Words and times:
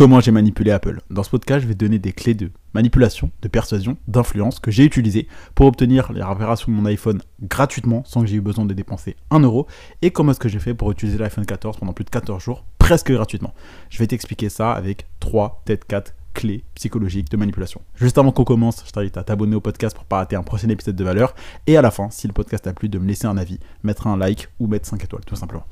comment 0.00 0.18
j'ai 0.18 0.30
manipulé 0.30 0.70
Apple. 0.70 1.02
Dans 1.10 1.22
ce 1.22 1.28
podcast, 1.28 1.60
je 1.60 1.68
vais 1.68 1.74
donner 1.74 1.98
des 1.98 2.12
clés 2.12 2.32
de 2.32 2.50
manipulation, 2.72 3.30
de 3.42 3.48
persuasion, 3.48 3.98
d'influence 4.08 4.58
que 4.58 4.70
j'ai 4.70 4.82
utilisées 4.82 5.28
pour 5.54 5.66
obtenir 5.66 6.10
les 6.14 6.22
réparations 6.22 6.72
de 6.72 6.76
mon 6.78 6.86
iPhone 6.86 7.20
gratuitement 7.42 8.02
sans 8.06 8.22
que 8.22 8.26
j'ai 8.26 8.36
eu 8.36 8.40
besoin 8.40 8.64
de 8.64 8.72
dépenser 8.72 9.14
1 9.30 9.40
euro 9.40 9.66
et 10.00 10.10
comment 10.10 10.32
est-ce 10.32 10.40
que 10.40 10.48
j'ai 10.48 10.58
fait 10.58 10.72
pour 10.72 10.90
utiliser 10.90 11.18
l'iPhone 11.18 11.44
14 11.44 11.76
pendant 11.76 11.92
plus 11.92 12.06
de 12.06 12.10
14 12.10 12.42
jours 12.42 12.64
presque 12.78 13.12
gratuitement. 13.12 13.52
Je 13.90 13.98
vais 13.98 14.06
t'expliquer 14.06 14.48
ça 14.48 14.72
avec 14.72 15.06
3, 15.20 15.64
peut-être 15.66 15.86
4 15.86 16.14
clés 16.34 16.64
psychologiques 16.74 17.30
de 17.30 17.36
manipulation. 17.36 17.80
Juste 17.94 18.18
avant 18.18 18.32
qu'on 18.32 18.44
commence, 18.44 18.82
je 18.86 18.90
t'invite 18.90 19.16
à 19.16 19.24
t'abonner 19.24 19.56
au 19.56 19.60
podcast 19.60 19.94
pour 19.94 20.04
pas 20.04 20.18
rater 20.18 20.36
un 20.36 20.42
prochain 20.42 20.68
épisode 20.68 20.96
de 20.96 21.04
valeur. 21.04 21.34
Et 21.66 21.76
à 21.76 21.82
la 21.82 21.90
fin, 21.90 22.10
si 22.10 22.26
le 22.26 22.32
podcast 22.32 22.64
t'a 22.64 22.72
plu, 22.72 22.88
de 22.88 22.98
me 22.98 23.06
laisser 23.06 23.26
un 23.26 23.36
avis, 23.36 23.58
mettre 23.82 24.06
un 24.06 24.16
like 24.16 24.48
ou 24.58 24.66
mettre 24.66 24.88
5 24.88 25.02
étoiles, 25.04 25.24
tout 25.24 25.36
simplement. 25.36 25.64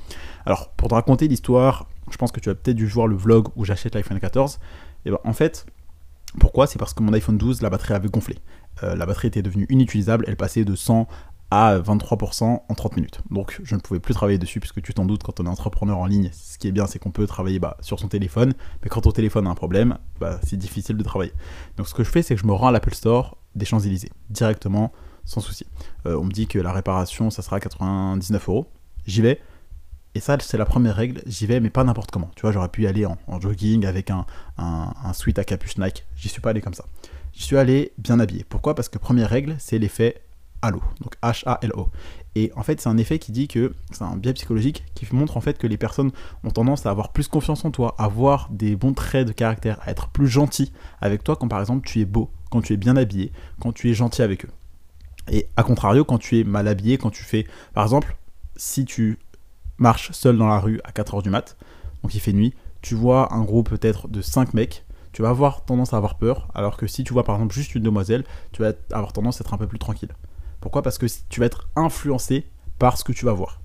Alors, 0.46 0.70
pour 0.70 0.88
te 0.88 0.94
raconter 0.94 1.28
l'histoire, 1.28 1.86
je 2.10 2.16
pense 2.16 2.32
que 2.32 2.40
tu 2.40 2.50
as 2.50 2.54
peut-être 2.54 2.76
dû 2.76 2.86
voir 2.86 3.06
le 3.06 3.16
vlog 3.16 3.48
où 3.56 3.64
j'achète 3.64 3.94
l'iPhone 3.94 4.20
14. 4.20 4.58
Et 5.04 5.10
ben, 5.10 5.18
en 5.24 5.32
fait, 5.32 5.66
pourquoi? 6.38 6.66
C'est 6.66 6.78
parce 6.78 6.94
que 6.94 7.02
mon 7.02 7.12
iPhone 7.12 7.38
12, 7.38 7.62
la 7.62 7.70
batterie 7.70 7.94
avait 7.94 8.08
gonflé. 8.08 8.36
Euh, 8.82 8.94
la 8.94 9.06
batterie 9.06 9.28
était 9.28 9.42
devenue 9.42 9.66
inutilisable, 9.70 10.24
elle 10.28 10.36
passait 10.36 10.64
de 10.64 10.74
100 10.74 11.08
à 11.50 11.78
23% 11.78 12.44
en 12.68 12.74
30 12.74 12.96
minutes. 12.96 13.20
Donc 13.30 13.60
je 13.62 13.74
ne 13.74 13.80
pouvais 13.80 14.00
plus 14.00 14.14
travailler 14.14 14.38
dessus 14.38 14.60
puisque 14.60 14.82
tu 14.82 14.92
t'en 14.92 15.06
doutes 15.06 15.22
quand 15.22 15.40
on 15.40 15.46
est 15.46 15.48
entrepreneur 15.48 15.98
en 15.98 16.06
ligne, 16.06 16.30
ce 16.32 16.58
qui 16.58 16.68
est 16.68 16.72
bien 16.72 16.86
c'est 16.86 16.98
qu'on 16.98 17.10
peut 17.10 17.26
travailler 17.26 17.58
bah, 17.58 17.76
sur 17.80 17.98
son 17.98 18.08
téléphone, 18.08 18.52
mais 18.82 18.88
quand 18.88 19.00
ton 19.00 19.12
téléphone 19.12 19.46
a 19.46 19.50
un 19.50 19.54
problème, 19.54 19.98
bah, 20.20 20.38
c'est 20.44 20.56
difficile 20.56 20.96
de 20.96 21.02
travailler. 21.02 21.32
Donc 21.76 21.88
ce 21.88 21.94
que 21.94 22.04
je 22.04 22.10
fais 22.10 22.22
c'est 22.22 22.34
que 22.34 22.40
je 22.40 22.46
me 22.46 22.52
rends 22.52 22.68
à 22.68 22.72
l'Apple 22.72 22.94
Store 22.94 23.38
des 23.54 23.64
Champs-Élysées 23.64 24.12
directement 24.28 24.92
sans 25.24 25.40
souci. 25.40 25.66
Euh, 26.06 26.16
on 26.18 26.24
me 26.24 26.30
dit 26.30 26.46
que 26.46 26.58
la 26.58 26.72
réparation 26.72 27.30
ça 27.30 27.42
sera 27.42 27.60
99 27.60 28.48
euros. 28.48 28.66
J'y 29.06 29.22
vais. 29.22 29.40
Et 30.14 30.20
ça, 30.20 30.36
c'est 30.40 30.56
la 30.56 30.64
première 30.64 30.96
règle, 30.96 31.22
j'y 31.26 31.46
vais, 31.46 31.60
mais 31.60 31.70
pas 31.70 31.84
n'importe 31.84 32.10
comment. 32.10 32.30
Tu 32.34 32.40
vois, 32.42 32.50
j'aurais 32.50 32.70
pu 32.70 32.82
y 32.82 32.86
aller 32.86 33.06
en, 33.06 33.40
jogging 33.40 33.86
avec 33.86 34.10
un, 34.10 34.26
un, 34.56 34.92
un 35.04 35.12
sweat 35.12 35.38
à 35.38 35.44
capuche 35.44 35.76
Nike. 35.78 36.06
J'y 36.16 36.28
suis 36.28 36.40
pas 36.40 36.50
allé 36.50 36.60
comme 36.60 36.74
ça. 36.74 36.86
J'y 37.34 37.42
suis 37.42 37.56
allé 37.56 37.92
bien 37.98 38.18
habillé. 38.18 38.44
Pourquoi? 38.48 38.74
Parce 38.74 38.88
que 38.88 38.98
première 38.98 39.28
règle, 39.28 39.54
c'est 39.58 39.78
l'effet 39.78 40.22
Halo, 40.60 40.82
donc 41.00 41.14
H-A-L-O. 41.22 41.88
Et 42.34 42.52
en 42.56 42.62
fait, 42.62 42.80
c'est 42.80 42.88
un 42.88 42.98
effet 42.98 43.18
qui 43.18 43.32
dit 43.32 43.48
que 43.48 43.74
c'est 43.90 44.02
un 44.02 44.16
biais 44.16 44.32
psychologique 44.32 44.84
qui 44.94 45.06
montre 45.14 45.36
en 45.36 45.40
fait 45.40 45.58
que 45.58 45.66
les 45.66 45.76
personnes 45.76 46.10
ont 46.44 46.50
tendance 46.50 46.86
à 46.86 46.90
avoir 46.90 47.12
plus 47.12 47.28
confiance 47.28 47.64
en 47.64 47.70
toi, 47.70 47.94
à 47.98 48.04
avoir 48.04 48.48
des 48.50 48.76
bons 48.76 48.92
traits 48.92 49.26
de 49.26 49.32
caractère, 49.32 49.78
à 49.82 49.90
être 49.90 50.08
plus 50.08 50.28
gentil 50.28 50.72
avec 51.00 51.24
toi 51.24 51.36
quand 51.36 51.48
par 51.48 51.60
exemple 51.60 51.86
tu 51.86 52.00
es 52.00 52.04
beau, 52.04 52.30
quand 52.50 52.60
tu 52.60 52.72
es 52.72 52.76
bien 52.76 52.96
habillé, 52.96 53.32
quand 53.60 53.72
tu 53.72 53.90
es 53.90 53.94
gentil 53.94 54.22
avec 54.22 54.44
eux. 54.44 54.50
Et 55.30 55.48
à 55.56 55.62
contrario, 55.62 56.04
quand 56.04 56.18
tu 56.18 56.38
es 56.38 56.44
mal 56.44 56.68
habillé, 56.68 56.98
quand 56.98 57.10
tu 57.10 57.22
fais 57.22 57.46
par 57.72 57.84
exemple, 57.84 58.16
si 58.56 58.84
tu 58.84 59.18
marches 59.78 60.10
seul 60.12 60.36
dans 60.36 60.48
la 60.48 60.58
rue 60.58 60.80
à 60.84 60.90
4h 60.90 61.22
du 61.22 61.30
mat, 61.30 61.56
donc 62.02 62.14
il 62.14 62.20
fait 62.20 62.32
nuit, 62.32 62.54
tu 62.82 62.94
vois 62.94 63.32
un 63.34 63.42
groupe 63.42 63.70
peut-être 63.70 64.08
de 64.08 64.22
5 64.22 64.54
mecs, 64.54 64.84
tu 65.12 65.22
vas 65.22 65.30
avoir 65.30 65.64
tendance 65.64 65.94
à 65.94 65.96
avoir 65.96 66.16
peur, 66.16 66.48
alors 66.54 66.76
que 66.76 66.86
si 66.86 67.04
tu 67.04 67.12
vois 67.12 67.24
par 67.24 67.36
exemple 67.36 67.54
juste 67.54 67.74
une 67.74 67.82
demoiselle, 67.82 68.24
tu 68.52 68.62
vas 68.62 68.72
avoir 68.92 69.12
tendance 69.12 69.40
à 69.40 69.44
être 69.44 69.54
un 69.54 69.58
peu 69.58 69.66
plus 69.66 69.78
tranquille. 69.78 70.10
Pourquoi? 70.60 70.82
Parce 70.82 70.98
que 70.98 71.06
tu 71.28 71.40
vas 71.40 71.46
être 71.46 71.68
influencé 71.76 72.46
par 72.78 72.98
ce 72.98 73.04
que 73.04 73.12
tu 73.12 73.24
vas 73.24 73.32
voir. 73.32 73.60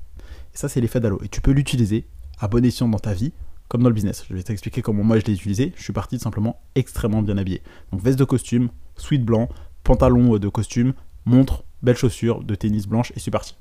Et 0.54 0.58
ça, 0.58 0.70
c'est 0.70 0.82
l'effet 0.82 1.00
d'Halo. 1.00 1.20
Et 1.24 1.28
tu 1.28 1.42
peux 1.42 1.52
l'utiliser 1.52 2.08
à 2.40 2.48
bon 2.48 2.64
escient 2.64 2.88
dans 2.88 3.00
ta 3.00 3.14
vie, 3.14 3.34
comme 3.68 3.84
dans 3.84 3.90
le 3.90 3.96
business. 3.96 4.26
Je 4.30 4.36
vais 4.36 4.44
t'expliquer 4.44 4.82
comment 4.82 5.04
moi 5.04 5.18
je 5.20 5.26
l'ai 5.26 5.34
utilisé. 5.34 5.74
Je 5.76 5.84
suis 5.84 5.94
parti 5.94 6.20
simplement 6.20 6.62
extrêmement 6.76 7.22
bien 7.22 7.38
habillé. 7.38 7.62
Donc 7.92 8.02
veste 8.02 8.20
de 8.20 8.26
costume, 8.26 8.70
sweat 8.98 9.24
blanc, 9.24 9.50
pantalon 9.84 10.38
de 10.38 10.50
costume, 10.50 10.94
montre, 11.26 11.64
belles 11.82 11.98
chaussures 11.98 12.44
de 12.44 12.56
tennis 12.56 12.88
blanche 12.88 13.12
et 13.16 13.20
c'est 13.20 13.32
parti. 13.32 13.56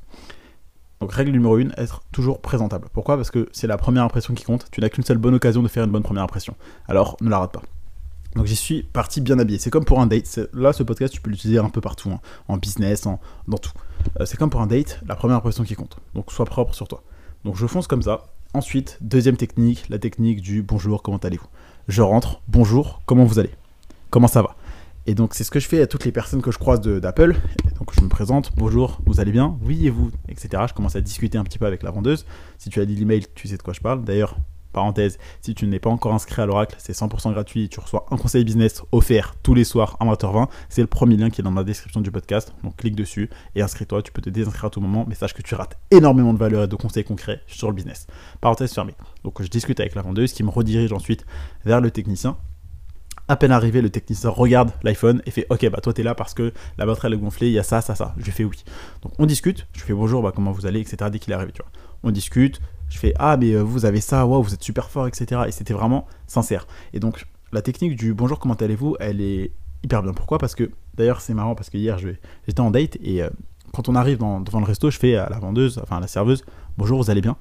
Donc 1.00 1.12
règle 1.12 1.32
numéro 1.32 1.56
1, 1.56 1.70
être 1.78 2.02
toujours 2.12 2.40
présentable. 2.40 2.88
Pourquoi? 2.92 3.16
Parce 3.16 3.30
que 3.30 3.48
c'est 3.52 3.66
la 3.66 3.76
première 3.76 4.04
impression 4.04 4.34
qui 4.34 4.44
compte. 4.44 4.66
Tu 4.70 4.80
n'as 4.80 4.88
qu'une 4.88 5.02
seule 5.02 5.18
bonne 5.18 5.34
occasion 5.34 5.62
de 5.62 5.68
faire 5.68 5.84
une 5.84 5.90
bonne 5.90 6.02
première 6.02 6.22
impression. 6.22 6.54
Alors 6.86 7.16
ne 7.20 7.28
la 7.28 7.38
rate 7.38 7.52
pas. 7.52 7.62
Donc 8.36 8.46
j'y 8.46 8.56
suis 8.56 8.82
parti 8.82 9.20
bien 9.20 9.38
habillé. 9.38 9.58
C'est 9.58 9.70
comme 9.70 9.84
pour 9.84 10.00
un 10.00 10.06
date. 10.06 10.40
Là, 10.54 10.72
ce 10.72 10.82
podcast, 10.82 11.12
tu 11.12 11.20
peux 11.20 11.30
l'utiliser 11.30 11.58
un 11.58 11.68
peu 11.68 11.80
partout, 11.80 12.10
hein. 12.10 12.20
en 12.48 12.56
business, 12.56 13.06
en, 13.06 13.20
dans 13.46 13.58
tout. 13.58 13.72
Euh, 14.20 14.24
c'est 14.24 14.36
comme 14.36 14.50
pour 14.50 14.60
un 14.60 14.66
date, 14.66 15.00
la 15.06 15.14
première 15.14 15.36
impression 15.36 15.64
qui 15.64 15.74
compte. 15.74 15.96
Donc 16.14 16.32
sois 16.32 16.46
propre 16.46 16.74
sur 16.74 16.88
toi. 16.88 17.02
Donc 17.44 17.56
je 17.56 17.66
fonce 17.66 17.86
comme 17.86 18.02
ça. 18.02 18.32
Ensuite, 18.54 18.98
deuxième 19.00 19.36
technique, 19.36 19.86
la 19.88 19.98
technique 19.98 20.40
du 20.40 20.62
bonjour, 20.62 21.02
comment 21.02 21.18
allez-vous? 21.18 21.46
Je 21.88 22.02
rentre, 22.02 22.42
bonjour, 22.48 23.02
comment 23.06 23.24
vous 23.24 23.38
allez 23.38 23.50
Comment 24.10 24.28
ça 24.28 24.42
va? 24.42 24.56
Et 25.06 25.14
donc 25.14 25.34
c'est 25.34 25.42
ce 25.42 25.50
que 25.50 25.58
je 25.58 25.66
fais 25.66 25.80
à 25.80 25.86
toutes 25.86 26.04
les 26.04 26.12
personnes 26.12 26.42
que 26.42 26.52
je 26.52 26.58
croise 26.58 26.80
d'Apple. 26.80 27.34
Donc 27.78 27.92
je 27.94 28.00
me 28.02 28.08
présente, 28.08 28.52
bonjour, 28.56 29.00
vous 29.06 29.20
allez 29.20 29.32
bien 29.32 29.58
Oui 29.62 29.86
et 29.86 29.90
vous? 29.90 30.10
Etc. 30.28 30.48
Je 30.68 30.74
commence 30.74 30.96
à 30.96 31.00
discuter 31.00 31.38
un 31.38 31.44
petit 31.44 31.58
peu 31.58 31.66
avec 31.66 31.82
la 31.82 31.90
vendeuse. 31.90 32.24
Si 32.58 32.70
tu 32.70 32.80
as 32.80 32.84
dit 32.84 32.94
l'email, 32.94 33.26
tu 33.34 33.48
sais 33.48 33.56
de 33.56 33.62
quoi 33.62 33.72
je 33.72 33.80
parle. 33.80 34.04
D'ailleurs, 34.04 34.36
Parenthèse, 34.72 35.18
si 35.40 35.54
tu 35.54 35.66
n'es 35.66 35.78
pas 35.78 35.90
encore 35.90 36.14
inscrit 36.14 36.42
à 36.42 36.46
l'Oracle, 36.46 36.76
c'est 36.78 36.92
100% 36.92 37.32
gratuit. 37.32 37.68
Tu 37.68 37.80
reçois 37.80 38.06
un 38.10 38.16
conseil 38.16 38.44
business 38.44 38.82
offert 38.92 39.34
tous 39.42 39.54
les 39.54 39.64
soirs 39.64 39.96
à 40.00 40.06
20h20. 40.06 40.48
C'est 40.68 40.80
le 40.80 40.86
premier 40.86 41.16
lien 41.16 41.30
qui 41.30 41.40
est 41.40 41.44
dans 41.44 41.50
la 41.52 41.64
description 41.64 42.00
du 42.00 42.10
podcast. 42.10 42.54
Donc 42.62 42.76
clique 42.76 42.96
dessus 42.96 43.30
et 43.54 43.62
inscris-toi. 43.62 44.02
Tu 44.02 44.12
peux 44.12 44.22
te 44.22 44.30
désinscrire 44.30 44.66
à 44.66 44.70
tout 44.70 44.80
moment, 44.80 45.04
mais 45.06 45.14
sache 45.14 45.34
que 45.34 45.42
tu 45.42 45.54
rates 45.54 45.78
énormément 45.90 46.32
de 46.32 46.38
valeur 46.38 46.64
et 46.64 46.68
de 46.68 46.76
conseils 46.76 47.04
concrets 47.04 47.40
sur 47.46 47.68
le 47.68 47.74
business. 47.74 48.06
Parenthèse 48.40 48.72
fermée. 48.72 48.94
Donc 49.24 49.42
je 49.42 49.48
discute 49.48 49.80
avec 49.80 49.94
la 49.94 50.02
vendeuse 50.02 50.32
qui 50.32 50.42
me 50.42 50.50
redirige 50.50 50.92
ensuite 50.92 51.24
vers 51.64 51.80
le 51.80 51.90
technicien. 51.90 52.36
À 53.28 53.36
peine 53.36 53.52
arrivé, 53.52 53.80
le 53.80 53.90
technicien 53.90 54.30
regarde 54.30 54.72
l'iPhone 54.82 55.22
et 55.26 55.30
fait 55.30 55.46
Ok, 55.48 55.68
bah 55.70 55.80
toi 55.80 55.92
t'es 55.92 56.02
là 56.02 56.14
parce 56.14 56.34
que 56.34 56.52
la 56.76 56.86
batterie 56.86 57.06
elle 57.06 57.14
est 57.14 57.18
gonflée, 57.18 57.46
il 57.48 57.52
y 57.52 57.58
a 57.58 57.62
ça, 57.62 57.80
ça, 57.80 57.94
ça. 57.94 58.14
Je 58.18 58.30
fais 58.30 58.44
oui. 58.44 58.64
Donc 59.02 59.12
on 59.18 59.26
discute, 59.26 59.66
je 59.74 59.80
fais 59.80 59.94
bonjour, 59.94 60.22
bah 60.22 60.32
comment 60.34 60.50
vous 60.50 60.66
allez, 60.66 60.80
etc. 60.80 61.08
Dès 61.10 61.18
qu'il 61.18 61.32
est 61.32 61.36
arrivé, 61.36 61.52
tu 61.52 61.62
vois. 61.62 61.70
On 62.02 62.10
discute, 62.10 62.60
je 62.92 62.98
fais 62.98 63.14
ah 63.18 63.36
mais 63.36 63.52
euh, 63.52 63.62
vous 63.62 63.84
avez 63.86 64.00
ça, 64.00 64.26
waouh 64.26 64.42
vous 64.42 64.54
êtes 64.54 64.62
super 64.62 64.90
fort, 64.90 65.08
etc. 65.08 65.42
Et 65.48 65.50
c'était 65.50 65.72
vraiment 65.72 66.06
sincère. 66.26 66.66
Et 66.92 67.00
donc 67.00 67.26
la 67.52 67.62
technique 67.62 67.96
du 67.96 68.12
bonjour 68.12 68.38
comment 68.38 68.54
allez-vous, 68.54 68.96
elle 69.00 69.20
est 69.20 69.52
hyper 69.82 70.02
bien. 70.02 70.12
Pourquoi? 70.12 70.38
Parce 70.38 70.54
que 70.54 70.70
d'ailleurs 70.94 71.20
c'est 71.22 71.34
marrant 71.34 71.54
parce 71.54 71.70
que 71.70 71.78
hier 71.78 71.98
j'étais 71.98 72.60
en 72.60 72.70
date 72.70 72.98
et 73.02 73.22
euh, 73.22 73.30
quand 73.72 73.88
on 73.88 73.94
arrive 73.94 74.18
devant 74.18 74.60
le 74.60 74.66
resto, 74.66 74.90
je 74.90 74.98
fais 74.98 75.16
à 75.16 75.30
la 75.30 75.38
vendeuse, 75.38 75.80
enfin 75.82 76.00
la 76.00 76.06
serveuse, 76.06 76.44
bonjour 76.76 77.02
vous 77.02 77.10
allez 77.10 77.22
bien? 77.22 77.36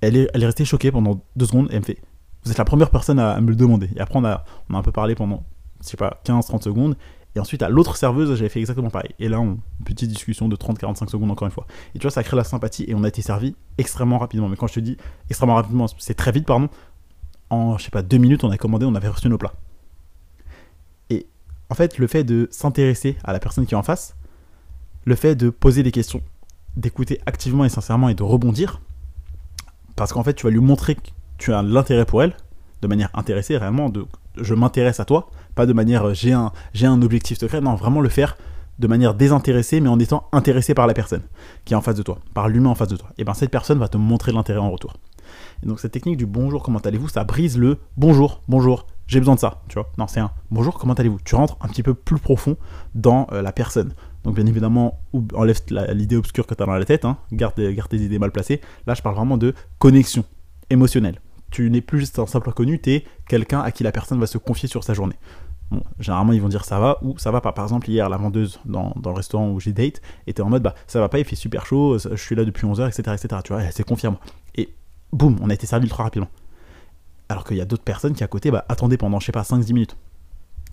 Elle 0.00 0.16
est, 0.16 0.28
elle 0.34 0.42
est 0.44 0.46
restée 0.46 0.64
choquée 0.64 0.92
pendant 0.92 1.24
deux 1.34 1.46
secondes 1.46 1.68
et 1.70 1.74
elle 1.74 1.80
me 1.80 1.84
fait 1.84 1.98
vous 2.44 2.50
êtes 2.50 2.58
la 2.58 2.64
première 2.64 2.90
personne 2.90 3.18
à, 3.18 3.40
me 3.40 3.50
le 3.50 3.56
demander. 3.56 3.90
Et 3.96 4.00
après 4.00 4.18
on 4.18 4.24
a, 4.24 4.44
on 4.70 4.74
a 4.74 4.78
un 4.78 4.82
peu 4.82 4.92
parlé 4.92 5.16
pendant 5.16 5.44
je 5.80 5.88
sais 5.88 5.96
pas 5.96 6.20
15-30 6.24 6.62
secondes 6.62 6.96
et 7.34 7.40
ensuite, 7.40 7.62
à 7.62 7.68
l'autre 7.70 7.96
serveuse, 7.96 8.36
j'avais 8.36 8.50
fait 8.50 8.60
exactement 8.60 8.90
pareil. 8.90 9.14
Et 9.18 9.28
là, 9.28 9.38
une 9.38 9.58
petite 9.84 10.10
discussion 10.10 10.48
de 10.48 10.56
30-45 10.56 11.08
secondes 11.08 11.30
encore 11.30 11.46
une 11.46 11.52
fois. 11.52 11.66
Et 11.94 11.98
tu 11.98 12.02
vois, 12.02 12.10
ça 12.10 12.22
crée 12.22 12.36
la 12.36 12.44
sympathie 12.44 12.84
et 12.86 12.94
on 12.94 13.04
a 13.04 13.08
été 13.08 13.22
servi 13.22 13.56
extrêmement 13.78 14.18
rapidement. 14.18 14.48
Mais 14.48 14.56
quand 14.56 14.66
je 14.66 14.74
te 14.74 14.80
dis 14.80 14.98
extrêmement 15.30 15.54
rapidement, 15.54 15.86
c'est 15.98 16.14
très 16.14 16.30
vite, 16.30 16.44
pardon. 16.44 16.68
En, 17.48 17.78
je 17.78 17.84
sais 17.84 17.90
pas, 17.90 18.02
deux 18.02 18.18
minutes, 18.18 18.44
on 18.44 18.50
a 18.50 18.58
commandé, 18.58 18.84
on 18.84 18.94
avait 18.94 19.08
reçu 19.08 19.28
nos 19.28 19.38
plats. 19.38 19.54
Et 21.08 21.26
en 21.70 21.74
fait, 21.74 21.98
le 21.98 22.06
fait 22.06 22.24
de 22.24 22.48
s'intéresser 22.50 23.16
à 23.24 23.32
la 23.32 23.40
personne 23.40 23.64
qui 23.64 23.74
est 23.74 23.78
en 23.78 23.82
face, 23.82 24.14
le 25.06 25.14
fait 25.14 25.34
de 25.34 25.48
poser 25.48 25.82
des 25.82 25.92
questions, 25.92 26.20
d'écouter 26.76 27.20
activement 27.24 27.64
et 27.64 27.70
sincèrement 27.70 28.10
et 28.10 28.14
de 28.14 28.22
rebondir, 28.22 28.82
parce 29.96 30.12
qu'en 30.12 30.22
fait, 30.22 30.34
tu 30.34 30.44
vas 30.44 30.50
lui 30.50 30.60
montrer 30.60 30.96
que 30.96 31.00
tu 31.38 31.52
as 31.54 31.62
l'intérêt 31.62 32.04
pour 32.04 32.22
elle, 32.22 32.36
de 32.82 32.88
manière 32.88 33.10
intéressée, 33.14 33.56
réellement, 33.56 33.88
de 33.88 34.04
je 34.36 34.54
m'intéresse 34.54 35.00
à 35.00 35.04
toi, 35.04 35.30
pas 35.54 35.66
de 35.66 35.72
manière 35.72 36.08
euh, 36.08 36.14
j'ai 36.14 36.32
un, 36.32 36.52
j'ai 36.74 36.86
un 36.86 37.00
objectif 37.00 37.38
secret, 37.38 37.60
non, 37.60 37.74
vraiment 37.74 38.00
le 38.00 38.08
faire 38.08 38.36
de 38.78 38.86
manière 38.86 39.14
désintéressée, 39.14 39.80
mais 39.80 39.88
en 39.88 39.98
étant 39.98 40.28
intéressé 40.32 40.74
par 40.74 40.86
la 40.86 40.94
personne 40.94 41.22
qui 41.64 41.74
est 41.74 41.76
en 41.76 41.82
face 41.82 41.94
de 41.94 42.02
toi, 42.02 42.18
par 42.34 42.48
l'humain 42.48 42.70
en 42.70 42.74
face 42.74 42.88
de 42.88 42.96
toi. 42.96 43.10
Et 43.18 43.24
bien 43.24 43.34
cette 43.34 43.50
personne 43.50 43.78
va 43.78 43.88
te 43.88 43.96
montrer 43.96 44.32
l'intérêt 44.32 44.58
en 44.58 44.70
retour. 44.70 44.94
Et 45.62 45.66
donc 45.66 45.78
cette 45.78 45.92
technique 45.92 46.16
du 46.16 46.26
bonjour, 46.26 46.62
comment 46.62 46.80
allez-vous, 46.80 47.08
ça 47.08 47.24
brise 47.24 47.58
le 47.58 47.78
bonjour, 47.96 48.42
bonjour, 48.48 48.86
j'ai 49.06 49.20
besoin 49.20 49.34
de 49.34 49.40
ça, 49.40 49.62
tu 49.68 49.74
vois. 49.74 49.90
Non, 49.98 50.06
c'est 50.08 50.20
un 50.20 50.30
bonjour, 50.50 50.78
comment 50.78 50.94
allez-vous? 50.94 51.18
Tu 51.24 51.34
rentres 51.34 51.56
un 51.60 51.68
petit 51.68 51.82
peu 51.82 51.94
plus 51.94 52.18
profond 52.18 52.56
dans 52.94 53.28
euh, 53.32 53.42
la 53.42 53.52
personne. 53.52 53.94
Donc 54.24 54.34
bien 54.34 54.46
évidemment, 54.46 55.00
enlève 55.34 55.60
l'idée 55.68 56.16
obscure 56.16 56.46
que 56.46 56.54
tu 56.54 56.62
as 56.62 56.66
dans 56.66 56.72
la 56.72 56.84
tête, 56.84 57.04
hein. 57.04 57.18
garde, 57.30 57.60
garde 57.60 57.90
tes 57.90 57.98
idées 57.98 58.18
mal 58.18 58.32
placées. 58.32 58.60
Là, 58.86 58.94
je 58.94 59.02
parle 59.02 59.16
vraiment 59.16 59.36
de 59.36 59.54
connexion 59.78 60.24
émotionnelle 60.70 61.20
tu 61.52 61.70
n'es 61.70 61.80
plus 61.80 62.00
juste 62.00 62.18
un 62.18 62.26
simple 62.26 62.48
inconnu, 62.48 62.80
tu 62.80 62.90
es 62.90 63.04
quelqu'un 63.28 63.60
à 63.60 63.70
qui 63.70 63.84
la 63.84 63.92
personne 63.92 64.18
va 64.18 64.26
se 64.26 64.38
confier 64.38 64.68
sur 64.68 64.82
sa 64.82 64.94
journée. 64.94 65.16
Bon, 65.70 65.82
généralement, 66.00 66.32
ils 66.32 66.42
vont 66.42 66.48
dire 66.48 66.64
ça 66.64 66.78
va 66.78 66.98
ou 67.02 67.16
ça 67.18 67.30
va 67.30 67.40
pas. 67.40 67.52
Par 67.52 67.64
exemple, 67.64 67.88
hier, 67.88 68.08
la 68.08 68.16
vendeuse 68.16 68.60
dans, 68.64 68.92
le 69.02 69.10
restaurant 69.10 69.50
où 69.50 69.60
j'ai 69.60 69.72
date 69.72 70.02
était 70.26 70.42
en 70.42 70.50
mode 70.50 70.62
bah 70.62 70.74
ça 70.86 71.00
va 71.00 71.08
pas, 71.08 71.18
il 71.18 71.24
fait 71.24 71.36
super 71.36 71.64
chaud, 71.64 71.96
je 71.98 72.16
suis 72.16 72.34
là 72.34 72.44
depuis 72.44 72.66
11h, 72.66 72.88
etc. 72.88 73.14
etc. 73.14 73.40
Tu 73.44 73.52
vois, 73.52 73.62
elle 73.62 73.68
à 73.70 74.10
moi. 74.10 74.20
Et 74.54 74.74
boum, 75.12 75.36
on 75.40 75.48
a 75.48 75.54
été 75.54 75.66
servi 75.66 75.86
ultra 75.86 76.02
rapidement. 76.02 76.28
Alors 77.28 77.44
qu'il 77.44 77.56
y 77.56 77.60
a 77.60 77.64
d'autres 77.64 77.84
personnes 77.84 78.12
qui 78.12 78.24
à 78.24 78.28
côté 78.28 78.50
bah, 78.50 78.64
attendaient 78.68 78.98
pendant, 78.98 79.20
je 79.20 79.26
sais 79.26 79.32
pas, 79.32 79.42
5-10 79.42 79.72
minutes. 79.72 79.96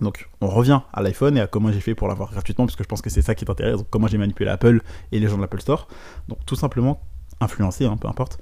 Donc 0.02 0.30
on 0.42 0.48
revient 0.48 0.82
à 0.94 1.02
l'iPhone 1.02 1.38
et 1.38 1.42
à 1.42 1.48
comment 1.48 1.72
j'ai 1.72 1.82
fait 1.82 1.96
pour 1.96 2.08
l'avoir 2.08 2.32
gratuitement, 2.32 2.66
parce 2.66 2.76
que 2.76 2.84
je 2.84 2.90
pense 2.90 3.02
que 3.02 3.10
c'est 3.10 3.22
ça 3.22 3.36
qui 3.36 3.46
t'intéresse, 3.46 3.80
comment 3.90 4.08
j'ai 4.08 4.18
manipulé 4.18 4.50
Apple 4.50 4.82
et 5.12 5.20
les 5.20 5.28
gens 5.28 5.38
de 5.38 5.42
l'Apple 5.42 5.62
Store. 5.62 5.88
Donc 6.28 6.40
tout 6.46 6.56
simplement 6.56 7.02
influencer, 7.42 7.86
hein, 7.86 7.98
peu 7.98 8.08
importe, 8.08 8.40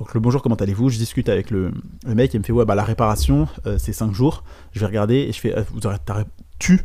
donc 0.00 0.14
le 0.14 0.20
bonjour, 0.20 0.40
comment 0.40 0.54
allez-vous? 0.54 0.88
Je 0.88 0.96
discute 0.96 1.28
avec 1.28 1.50
le, 1.50 1.72
mec, 2.06 2.32
il 2.32 2.40
me 2.40 2.42
fait 2.42 2.54
ouais 2.54 2.64
bah 2.64 2.74
la 2.74 2.84
réparation 2.84 3.46
euh, 3.66 3.76
c'est 3.76 3.92
5 3.92 4.14
jours. 4.14 4.44
Je 4.72 4.80
vais 4.80 4.86
regarder 4.86 5.16
et 5.16 5.32
je 5.32 5.38
fais 5.38 5.54
euh, 5.54 5.62
vous 5.72 5.86
aurez 5.86 5.98
tu, 6.58 6.80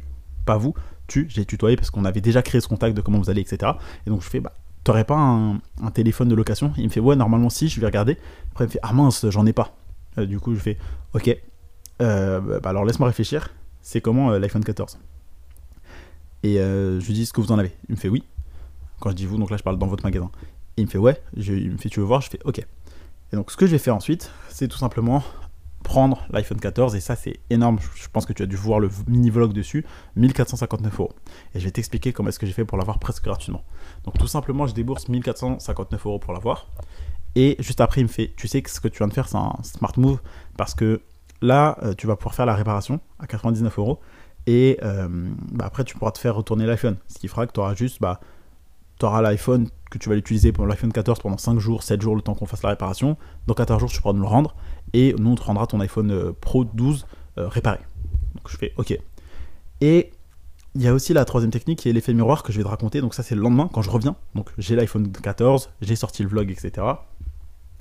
pas 0.45 0.57
vous, 0.57 0.73
tu, 1.07 1.25
j'ai 1.29 1.45
tutoyé 1.45 1.77
parce 1.77 1.89
qu'on 1.89 2.03
avait 2.03 2.19
déjà 2.19 2.41
créé 2.41 2.59
ce 2.59 2.67
contact 2.67 2.95
de 2.95 2.99
comment 2.99 3.17
vous 3.17 3.29
allez, 3.29 3.39
etc. 3.39 3.71
Et 4.05 4.09
donc 4.09 4.21
je 4.21 4.27
fais 4.27 4.41
bah 4.41 4.51
t'aurais 4.83 5.05
pas 5.05 5.15
un, 5.15 5.61
téléphone 5.93 6.27
de 6.27 6.35
location? 6.35 6.73
Il 6.75 6.83
me 6.83 6.89
fait 6.89 6.99
ouais 6.99 7.15
normalement 7.15 7.49
si, 7.49 7.69
je 7.69 7.79
vais 7.79 7.85
regarder. 7.85 8.17
Après 8.51 8.65
il 8.65 8.67
me 8.67 8.71
fait 8.73 8.79
ah 8.83 8.91
mince 8.91 9.25
j'en 9.29 9.45
ai 9.45 9.53
pas. 9.53 9.77
Euh, 10.17 10.25
du 10.25 10.41
coup 10.41 10.53
je 10.53 10.59
fais 10.59 10.77
ok. 11.13 11.37
euh, 12.01 12.59
bah, 12.59 12.69
alors 12.69 12.83
laisse-moi 12.83 13.07
réfléchir, 13.07 13.53
c'est 13.81 14.01
comment 14.01 14.31
l'iPhone 14.31 14.65
14 14.65 14.99
Et 16.43 16.55
je 16.55 17.05
lui 17.05 17.13
dis, 17.13 17.21
est-ce 17.21 17.31
que 17.31 17.39
vous 17.39 17.53
en 17.53 17.59
avez? 17.59 17.71
Il 17.87 17.95
me 17.95 17.97
fait 17.97 18.09
oui. 18.09 18.23
Quand 18.99 19.11
je 19.11 19.15
dis 19.15 19.25
vous, 19.25 19.37
donc 19.37 19.51
là 19.51 19.55
je 19.55 19.63
parle 19.63 19.77
dans 19.77 19.87
votre 19.87 20.03
magasin. 20.03 20.29
Il 20.75 20.83
me 20.83 20.89
fait 20.89 20.97
ouais, 20.97 21.21
il 21.37 21.71
me 21.71 21.77
fait 21.77 21.87
tu 21.87 22.01
veux 22.01 22.05
voir, 22.05 22.19
je 22.19 22.29
fais 22.29 22.39
ok. 22.43 22.61
Et 23.31 23.35
donc 23.35 23.51
ce 23.51 23.57
que 23.57 23.65
je 23.65 23.71
vais 23.71 23.77
faire 23.77 23.95
ensuite, 23.95 24.31
c'est 24.49 24.67
tout 24.67 24.77
simplement 24.77 25.23
prendre 25.85 26.25
l'iPhone 26.31 26.59
14 26.59 26.95
et 26.95 26.99
ça 26.99 27.15
c'est 27.15 27.39
énorme, 27.51 27.77
je 27.95 28.07
pense 28.11 28.25
que 28.25 28.33
tu 28.33 28.41
as 28.41 28.47
dû 28.47 28.55
voir 28.55 28.79
le 28.79 28.89
mini 29.07 29.29
vlog 29.29 29.53
dessus, 29.53 29.85
1459 30.15 30.99
euros. 30.99 31.13
Et 31.53 31.59
je 31.59 31.65
vais 31.65 31.71
t'expliquer 31.71 32.11
comment 32.11 32.29
est-ce 32.29 32.39
que 32.39 32.47
j'ai 32.47 32.53
fait 32.53 32.65
pour 32.65 32.77
l'avoir 32.77 32.97
presque 32.97 33.23
gratuitement. 33.23 33.63
Donc 34.03 34.17
tout 34.17 34.27
simplement 34.27 34.65
je 34.65 34.73
débourse 34.73 35.07
1459 35.07 36.05
euros 36.05 36.19
pour 36.19 36.33
l'avoir. 36.33 36.67
Et 37.35 37.55
juste 37.59 37.81
après 37.81 38.01
il 38.01 38.05
me 38.05 38.09
fait, 38.09 38.33
tu 38.35 38.47
sais 38.47 38.61
que 38.61 38.69
ce 38.69 38.81
que 38.81 38.87
tu 38.87 38.97
viens 38.97 39.07
de 39.07 39.13
faire 39.13 39.27
c'est 39.27 39.37
un 39.37 39.53
smart 39.61 39.93
move 39.97 40.19
parce 40.57 40.73
que 40.73 41.01
là 41.41 41.77
euh, 41.83 41.93
tu 41.93 42.07
vas 42.07 42.15
pouvoir 42.15 42.33
faire 42.33 42.47
la 42.47 42.55
réparation 42.55 42.99
à 43.19 43.27
99 43.27 43.77
euros 43.77 43.99
et 44.47 44.79
euh, 44.81 45.07
bah, 45.51 45.65
après 45.67 45.83
tu 45.83 45.95
pourras 45.97 46.11
te 46.11 46.19
faire 46.19 46.35
retourner 46.35 46.65
l'iPhone. 46.65 46.97
Ce 47.07 47.19
qui 47.19 47.27
fera 47.27 47.45
que 47.45 47.51
tu 47.53 47.59
auras 47.59 47.75
juste... 47.75 48.01
Bah, 48.01 48.19
tu 48.99 49.05
auras 49.05 49.21
l'iPhone 49.21 49.69
que 49.91 49.97
tu 49.97 50.09
vas 50.09 50.15
l'utiliser 50.15 50.51
pour 50.51 50.65
l'iPhone 50.65 50.91
14 50.91 51.19
pendant 51.19 51.37
5 51.37 51.59
jours, 51.59 51.83
7 51.83 52.01
jours, 52.01 52.15
le 52.15 52.21
temps 52.21 52.35
qu'on 52.35 52.45
fasse 52.45 52.63
la 52.63 52.69
réparation. 52.69 53.17
Dans 53.47 53.53
14 53.53 53.79
jours, 53.79 53.89
tu 53.89 54.01
pourras 54.01 54.13
nous 54.13 54.21
le 54.21 54.27
rendre. 54.27 54.55
Et 54.93 55.13
nous, 55.17 55.31
on 55.31 55.35
te 55.35 55.43
rendra 55.43 55.67
ton 55.67 55.79
iPhone 55.79 56.11
euh, 56.11 56.31
Pro 56.39 56.65
12 56.65 57.05
euh, 57.37 57.47
réparé. 57.47 57.79
Donc 58.35 58.49
je 58.49 58.57
fais 58.57 58.73
OK. 58.77 58.97
Et 59.81 60.11
il 60.75 60.81
y 60.81 60.87
a 60.87 60.93
aussi 60.93 61.13
la 61.13 61.23
troisième 61.25 61.51
technique 61.51 61.79
qui 61.79 61.89
est 61.89 61.93
l'effet 61.93 62.13
miroir 62.13 62.43
que 62.43 62.51
je 62.51 62.57
vais 62.57 62.63
te 62.63 62.69
raconter. 62.69 63.01
Donc 63.01 63.13
ça, 63.13 63.23
c'est 63.23 63.35
le 63.35 63.41
lendemain 63.41 63.69
quand 63.71 63.81
je 63.81 63.89
reviens. 63.89 64.15
Donc 64.35 64.51
j'ai 64.57 64.75
l'iPhone 64.75 65.11
14, 65.11 65.69
j'ai 65.81 65.95
sorti 65.95 66.23
le 66.23 66.29
vlog, 66.29 66.51
etc. 66.51 66.85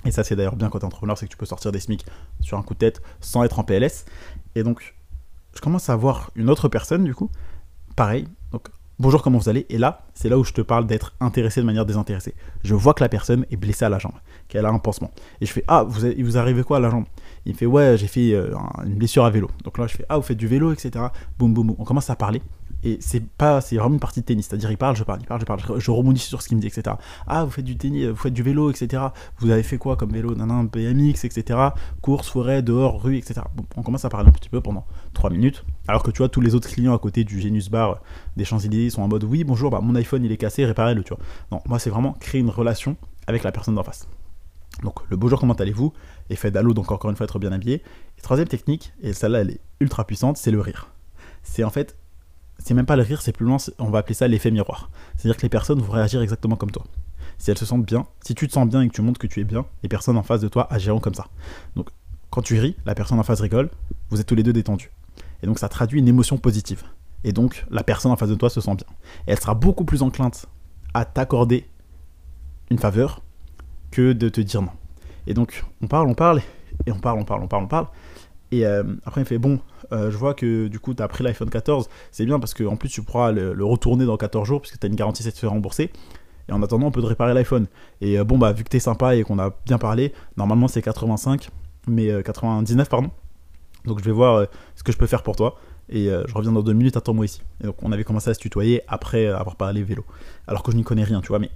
Et 0.05 0.11
ça, 0.11 0.23
c'est 0.23 0.35
d'ailleurs 0.35 0.55
bien 0.55 0.69
quand 0.69 0.79
tu 0.79 0.83
es 0.83 0.87
entrepreneur, 0.87 1.17
c'est 1.17 1.25
que 1.25 1.31
tu 1.31 1.37
peux 1.37 1.45
sortir 1.45 1.71
des 1.71 1.79
SMIC 1.79 2.05
sur 2.39 2.57
un 2.57 2.61
coup 2.61 2.73
de 2.75 2.79
tête 2.79 3.01
sans 3.21 3.43
être 3.43 3.59
en 3.59 3.63
PLS. 3.63 4.05
Et 4.55 4.63
donc, 4.63 4.95
je 5.55 5.61
commence 5.61 5.89
à 5.89 5.95
voir 5.95 6.31
une 6.35 6.49
autre 6.49 6.69
personne, 6.69 7.03
du 7.03 7.15
coup. 7.15 7.29
Pareil. 7.95 8.27
Bonjour, 8.97 9.21
comment 9.21 9.39
vous 9.39 9.49
allez? 9.49 9.65
Et 9.67 9.77
là, 9.77 10.05
c'est 10.13 10.29
là 10.29 10.37
où 10.37 10.45
je 10.45 10.53
te 10.53 10.61
parle 10.61 10.87
d'être 10.87 11.15
intéressé 11.19 11.59
de 11.59 11.65
manière 11.65 11.85
désintéressée. 11.85 12.33
Je 12.63 12.75
vois 12.75 12.93
que 12.93 13.03
la 13.03 13.09
personne 13.09 13.45
est 13.51 13.57
blessée 13.57 13.83
à 13.83 13.89
la 13.89 13.99
jambe, 13.99 14.13
qu'elle 14.47 14.65
a 14.65 14.69
un 14.69 14.79
pansement. 14.79 15.11
Et 15.41 15.45
je 15.45 15.51
fais, 15.51 15.65
ah, 15.67 15.83
vous, 15.83 16.05
il 16.05 16.23
vous 16.23 16.37
arrive 16.37 16.63
quoi 16.63 16.77
à 16.77 16.79
la 16.79 16.89
jambe? 16.89 17.03
Il 17.45 17.51
me 17.51 17.57
fait, 17.57 17.65
ouais, 17.65 17.97
j'ai 17.97 18.07
fait 18.07 18.31
euh, 18.31 18.55
une 18.85 18.95
blessure 18.95 19.25
à 19.25 19.29
vélo. 19.29 19.49
Donc 19.65 19.79
là, 19.79 19.87
je 19.87 19.97
fais, 19.97 20.05
ah, 20.07 20.15
vous 20.15 20.23
faites 20.23 20.37
du 20.37 20.47
vélo, 20.47 20.71
etc. 20.71 20.91
Boum, 21.37 21.53
boum, 21.53 21.67
boum. 21.67 21.75
On 21.77 21.83
commence 21.83 22.09
à 22.09 22.15
parler. 22.15 22.41
Et 22.85 22.99
c'est 23.01 23.25
pas, 23.25 23.61
c'est 23.61 23.77
vraiment 23.77 23.95
une 23.95 23.99
partie 23.99 24.21
de 24.21 24.25
tennis. 24.25 24.45
C'est-à-dire, 24.47 24.69
il 24.69 24.77
parle, 24.77 24.95
je 24.95 25.03
parle, 25.03 25.19
il 25.19 25.25
parle, 25.25 25.41
je 25.41 25.45
parle. 25.45 25.79
Je, 25.79 25.91
rebondis 25.91 26.19
sur 26.19 26.43
ce 26.43 26.47
qu'il 26.47 26.55
me 26.55 26.61
dit, 26.61 26.67
etc. 26.67 26.95
Ah, 27.25 27.43
vous 27.43 27.49
faites 27.49 27.65
du 27.65 27.75
tennis, 27.75 28.05
vous 28.05 28.15
faites 28.15 28.33
du 28.33 28.43
vélo, 28.43 28.69
etc. 28.69 29.01
Vous 29.39 29.49
avez 29.49 29.63
fait 29.63 29.79
quoi 29.79 29.95
comme 29.95 30.11
vélo 30.11 30.35
Nanan, 30.35 30.67
BMX, 30.67 31.25
etc. 31.25 31.59
Course, 32.03 32.29
forêt, 32.29 32.61
dehors, 32.61 33.01
rue, 33.01 33.17
etc. 33.17 33.41
On 33.75 33.81
commence 33.81 34.05
à 34.05 34.09
parler 34.09 34.29
un 34.29 34.31
petit 34.31 34.49
peu 34.49 34.61
pendant 34.61 34.85
3 35.15 35.31
minutes. 35.31 35.65
Alors 35.87 36.03
que 36.03 36.11
tu 36.11 36.19
vois, 36.19 36.29
tous 36.29 36.41
les 36.41 36.53
autres 36.53 36.69
clients 36.69 36.93
à 36.93 36.99
côté 36.99 37.23
du 37.23 37.41
Genius 37.41 37.69
Bar 37.69 38.01
des 38.37 38.45
Champs-Élysées 38.45 38.91
sont 38.91 39.01
en 39.01 39.07
mode, 39.07 39.23
oui, 39.23 39.43
bonjour, 39.43 39.71
bah, 39.71 39.79
mon 39.81 39.95
iPhone 39.95 40.23
il 40.23 40.31
est 40.31 40.37
cassé, 40.37 40.63
réparez-le, 40.63 41.03
tu 41.03 41.15
vois. 41.15 41.23
Non, 41.51 41.61
moi, 41.65 41.79
c'est 41.79 41.89
vraiment 41.89 42.13
créer 42.13 42.41
une 42.41 42.51
relation 42.51 42.97
avec 43.25 43.41
la 43.41 43.51
personne 43.51 43.73
d'en 43.73 43.83
face. 43.83 44.07
Donc, 44.83 44.99
le 45.09 45.17
bonjour, 45.17 45.39
comment 45.39 45.53
allez-vous? 45.53 45.91
Effet 46.29 46.51
d'allô, 46.51 46.75
donc 46.75 46.91
encore 46.91 47.09
une 47.09 47.15
fois, 47.15 47.23
être 47.23 47.39
bien 47.39 47.51
habillé. 47.51 47.81
Et 48.19 48.21
troisième 48.21 48.47
technique, 48.47 48.93
et 49.01 49.13
celle-là, 49.13 49.39
elle 49.41 49.49
est 49.49 49.61
ultra 49.79 50.05
puissante, 50.05 50.37
c'est 50.37 50.51
le 50.51 50.61
rire. 50.61 50.91
C'est 51.41 51.63
en 51.63 51.71
fait 51.71 51.97
c'est 52.59 52.73
même 52.73 52.85
pas 52.85 52.95
le 52.95 53.03
rire, 53.03 53.21
c'est 53.21 53.31
plus 53.31 53.45
loin, 53.45 53.57
on 53.79 53.89
va 53.89 53.99
appeler 53.99 54.15
ça 54.15 54.27
l'effet 54.27 54.51
miroir. 54.51 54.89
C'est-à-dire 55.15 55.37
que 55.37 55.43
les 55.43 55.49
personnes 55.49 55.79
vont 55.79 55.91
réagir 55.91 56.21
exactement 56.21 56.55
comme 56.55 56.71
toi. 56.71 56.83
Si 57.37 57.51
elles 57.51 57.57
se 57.57 57.65
sentent 57.65 57.85
bien, 57.85 58.05
si 58.21 58.33
tu 58.33 58.47
te 58.47 58.53
sens 58.53 58.67
bien 58.67 58.81
et 58.81 58.87
que 58.87 58.93
tu 58.93 59.01
montres 59.01 59.19
que 59.19 59.27
tu 59.27 59.41
es 59.41 59.43
bien, 59.43 59.65
les 59.83 59.89
personnes 59.89 60.17
en 60.17 60.23
face 60.23 60.41
de 60.41 60.47
toi 60.47 60.67
agiront 60.71 60.99
comme 60.99 61.13
ça. 61.13 61.27
Donc, 61.75 61.89
quand 62.29 62.41
tu 62.41 62.59
ris, 62.59 62.75
la 62.85 62.95
personne 62.95 63.19
en 63.19 63.23
face 63.23 63.41
rigole, 63.41 63.69
vous 64.09 64.19
êtes 64.19 64.27
tous 64.27 64.35
les 64.35 64.43
deux 64.43 64.53
détendus. 64.53 64.91
Et 65.43 65.47
donc, 65.47 65.59
ça 65.59 65.69
traduit 65.69 65.99
une 65.99 66.07
émotion 66.07 66.37
positive. 66.37 66.83
Et 67.23 67.33
donc, 67.33 67.65
la 67.69 67.83
personne 67.83 68.11
en 68.11 68.15
face 68.15 68.29
de 68.29 68.35
toi 68.35 68.49
se 68.49 68.61
sent 68.61 68.75
bien. 68.75 68.87
Et 69.27 69.31
elle 69.31 69.39
sera 69.39 69.55
beaucoup 69.55 69.83
plus 69.83 70.01
enclin 70.01 70.31
à 70.93 71.05
t'accorder 71.05 71.67
une 72.69 72.77
faveur 72.77 73.21
que 73.91 74.13
de 74.13 74.29
te 74.29 74.41
dire 74.41 74.61
non. 74.61 74.71
Et 75.27 75.33
donc, 75.33 75.63
on 75.81 75.87
parle, 75.87 76.07
on 76.07 76.13
parle, 76.13 76.41
et 76.85 76.91
on 76.91 76.99
parle, 76.99 77.19
on 77.19 77.25
parle, 77.25 77.43
on 77.43 77.47
parle, 77.47 77.63
on 77.63 77.67
parle. 77.67 77.87
Et 78.51 78.65
euh, 78.65 78.83
après, 79.05 79.21
il 79.21 79.25
fait 79.25 79.37
Bon, 79.37 79.59
euh, 79.91 80.11
je 80.11 80.17
vois 80.17 80.33
que 80.33 80.67
du 80.67 80.79
coup, 80.79 80.93
tu 80.93 81.01
as 81.01 81.07
pris 81.07 81.23
l'iPhone 81.23 81.49
14. 81.49 81.89
C'est 82.11 82.25
bien 82.25 82.39
parce 82.39 82.53
qu'en 82.53 82.75
plus, 82.75 82.89
tu 82.89 83.01
pourras 83.01 83.31
le, 83.31 83.63
retourner 83.63 84.05
dans 84.05 84.17
14 84.17 84.47
jours 84.47 84.61
puisque 84.61 84.79
tu 84.79 84.85
as 84.85 84.89
une 84.89 84.95
garantie, 84.95 85.23
c'est 85.23 85.31
de 85.31 85.35
se 85.35 85.45
rembourser. 85.45 85.91
Et 86.47 86.51
en 86.51 86.61
attendant, 86.61 86.87
on 86.87 86.91
peut 86.91 87.01
te 87.01 87.07
réparer 87.07 87.33
l'iPhone. 87.33 87.67
Et 88.01 88.19
euh, 88.19 88.23
bon, 88.23 88.37
bah, 88.37 88.51
vu 88.51 88.63
que 88.63 88.69
tu 88.69 88.77
es 88.77 88.79
sympa 88.79 89.15
et 89.15 89.23
qu'on 89.23 89.39
a 89.39 89.51
bien 89.65 89.77
parlé, 89.77 90.13
normalement, 90.37 90.67
c'est 90.67 90.81
85, 90.81 91.49
mais 91.87 92.09
99, 92.23 92.89
pardon. 92.89 93.09
Donc, 93.85 93.99
je 93.99 94.05
vais 94.05 94.11
voir 94.11 94.47
ce 94.75 94.83
que 94.83 94.91
je 94.91 94.97
peux 94.97 95.07
faire 95.07 95.23
pour 95.23 95.35
toi. 95.35 95.57
Et 95.89 96.07
je 96.07 96.33
reviens 96.33 96.51
dans 96.51 96.63
deux 96.63 96.73
minutes, 96.73 96.97
attends-moi 96.97 97.25
ici. 97.25 97.43
Et 97.61 97.65
donc, 97.67 97.75
on 97.83 97.91
avait 97.91 98.03
commencé 98.03 98.31
à 98.31 98.33
se 98.33 98.39
tutoyer 98.39 98.81
après 98.87 99.27
avoir 99.27 99.55
parlé 99.55 99.83
vélo. 99.83 100.03
Alors 100.47 100.63
que 100.63 100.71
je 100.71 100.77
n'y 100.77 100.83
connais 100.83 101.03
rien, 101.03 101.21
tu 101.21 101.27
vois, 101.27 101.37
mais 101.37 101.51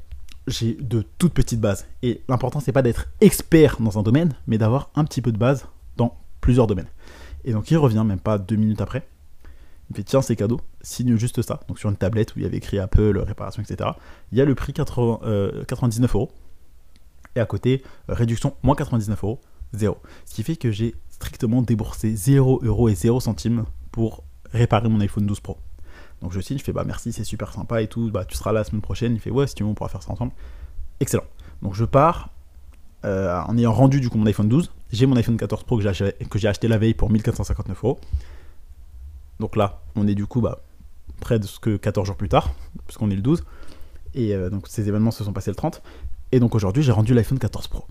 j'ai 0.46 0.76
de 0.80 1.04
toutes 1.18 1.34
petites 1.34 1.60
bases. 1.60 1.88
Et 2.04 2.22
l'important, 2.28 2.60
c'est 2.60 2.72
pas 2.72 2.84
d'être 2.84 3.08
expert 3.22 3.78
dans 3.80 3.98
un 3.98 4.04
domaine, 4.04 4.34
mais 4.46 4.60
d'avoir 4.60 4.92
un 4.96 5.06
petit 5.06 5.22
peu 5.22 5.32
de 5.32 5.38
base 5.38 5.66
plusieurs 6.42 6.68
domaines. 6.68 6.90
Et 7.44 7.54
donc 7.54 7.72
il 7.72 7.78
revient 7.78 8.04
même 8.06 8.20
pas 8.20 8.38
deux 8.38 8.56
minutes 8.56 8.82
après. 8.82 9.08
Il 9.90 9.94
me 9.94 9.96
fait 9.96 10.04
tiens 10.04 10.22
c'est 10.22 10.36
cadeau, 10.36 10.60
signe 10.82 11.16
juste 11.18 11.42
ça. 11.42 11.62
Donc 11.68 11.80
sur 11.80 11.90
une 11.90 11.98
tablette 11.98 12.36
où 12.36 12.40
il 12.40 12.44
y 12.44 12.46
avait 12.46 12.58
écrit 12.58 12.80
Apple, 12.80 13.18
réparation, 13.20 13.62
etc. 13.62 13.92
Il 14.32 14.38
y 14.38 14.42
a 14.42 14.46
le 14.46 14.56
prix 14.56 14.74
80, 14.74 15.64
99 15.68 16.10
euh, 16.10 16.18
euros. 16.18 16.32
Et 17.36 17.40
à 17.40 17.46
côté, 17.46 17.84
réduction 18.08 18.56
moins 18.64 18.76
99 18.76 19.24
euros, 19.24 19.40
zéro. 19.74 19.98
Ce 20.26 20.34
qui 20.34 20.44
fait 20.44 20.56
que 20.56 20.72
j'ai 20.72 20.96
strictement 21.10 21.62
déboursé 21.62 22.16
0 22.16 22.62
euros 22.64 22.90
et 22.90 22.96
0 22.96 23.20
centimes 23.20 23.66
pour 23.92 24.24
réparer 24.52 24.90
mon 24.90 25.00
iPhone 25.00 25.26
12 25.26 25.40
Pro. 25.40 25.58
Donc 26.22 26.34
je 26.34 26.40
signe, 26.40 26.58
je 26.58 26.64
fais 26.64 26.74
bah 26.74 26.84
merci, 26.86 27.14
c'est 27.14 27.24
super 27.24 27.54
sympa 27.54 27.82
et 27.82 27.88
tout, 27.88 28.12
bah 28.12 28.26
tu 28.26 28.36
seras 28.36 28.52
là 28.52 28.60
la 28.60 28.64
semaine 28.64 28.82
prochaine. 28.82 29.14
Il 29.14 29.20
fait 29.20 29.32
ouais, 29.32 29.48
si 29.48 29.56
tu 29.56 29.64
veux, 29.64 29.70
on 29.70 29.74
pourra 29.74 29.90
faire 29.90 30.04
ça 30.04 30.12
ensemble. 30.12 30.34
Excellent. 31.00 31.24
Donc 31.62 31.76
je 31.76 31.86
pars 31.86 32.30
euh, 33.06 33.40
en 33.42 33.58
ayant 33.58 33.74
rendu 33.74 34.02
du 34.02 34.10
coup 34.10 34.18
mon 34.18 34.26
iPhone 34.26 34.50
12 34.50 34.72
j'ai 34.92 35.06
mon 35.06 35.16
iPhone 35.16 35.38
14 35.38 35.64
Pro 35.64 35.78
que 35.78 36.40
j'ai 36.40 36.48
acheté 36.48 36.68
la 36.68 36.78
veille 36.78 36.94
pour 36.94 37.10
1459 37.12 37.84
euros. 37.84 38.00
Donc 39.40 39.56
là, 39.56 39.82
on 39.96 40.08
est 40.08 40.16
du 40.16 40.26
coup 40.26 40.42
bah, 40.42 40.60
près 41.20 41.40
de 41.40 41.46
ce 41.46 41.60
que 41.60 41.78
14 41.78 42.08
jours 42.08 42.16
plus 42.16 42.30
tard, 42.30 42.54
puisqu'on 42.88 43.10
est 43.12 43.16
le 43.16 43.22
12. 43.22 43.44
Et 44.16 44.34
euh, 44.34 44.50
donc 44.50 44.68
ces 44.68 44.88
événements 44.88 45.12
se 45.12 45.24
sont 45.24 45.34
passés 45.34 45.52
le 45.52 45.56
30. 45.56 45.82
Et 46.32 46.40
donc 46.40 46.56
aujourd'hui, 46.56 46.84
j'ai 46.84 46.92
rendu 46.92 47.14
l'iPhone 47.14 47.40
14 47.40 47.68
Pro. 47.68 47.86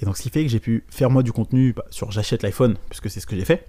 Et 0.00 0.04
donc 0.04 0.16
ce 0.16 0.22
qui 0.22 0.30
fait 0.30 0.42
que 0.42 0.48
j'ai 0.48 0.60
pu 0.60 0.84
faire 0.88 1.10
moi 1.10 1.22
du 1.22 1.32
contenu 1.32 1.72
bah, 1.72 1.84
sur 1.90 2.10
j'achète 2.10 2.42
l'iPhone, 2.42 2.76
puisque 2.88 3.08
c'est 3.08 3.20
ce 3.20 3.26
que 3.26 3.36
j'ai 3.36 3.44
fait. 3.44 3.66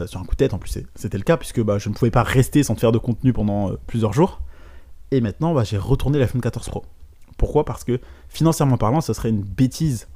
Euh, 0.00 0.06
sur 0.06 0.20
un 0.20 0.24
coup 0.24 0.34
de 0.34 0.36
tête, 0.36 0.52
en 0.52 0.58
plus 0.58 0.78
c'était 0.94 1.18
le 1.18 1.24
cas, 1.24 1.38
puisque 1.38 1.62
bah, 1.62 1.78
je 1.78 1.88
ne 1.88 1.94
pouvais 1.94 2.10
pas 2.10 2.22
rester 2.22 2.62
sans 2.62 2.74
faire 2.74 2.92
de 2.92 2.98
contenu 2.98 3.32
pendant 3.32 3.72
plusieurs 3.86 4.12
jours. 4.12 4.42
Et 5.10 5.20
maintenant, 5.20 5.62
j'ai 5.64 5.78
retourné 5.78 6.18
l'iPhone 6.18 6.40
14 6.42 6.68
Pro. 6.68 6.84
Pourquoi? 7.36 7.64
Parce 7.64 7.84
que 7.84 8.00
financièrement 8.28 8.76
parlant, 8.76 9.00
ce 9.00 9.12
serait 9.12 9.30
une 9.30 9.42
bêtise 9.42 10.08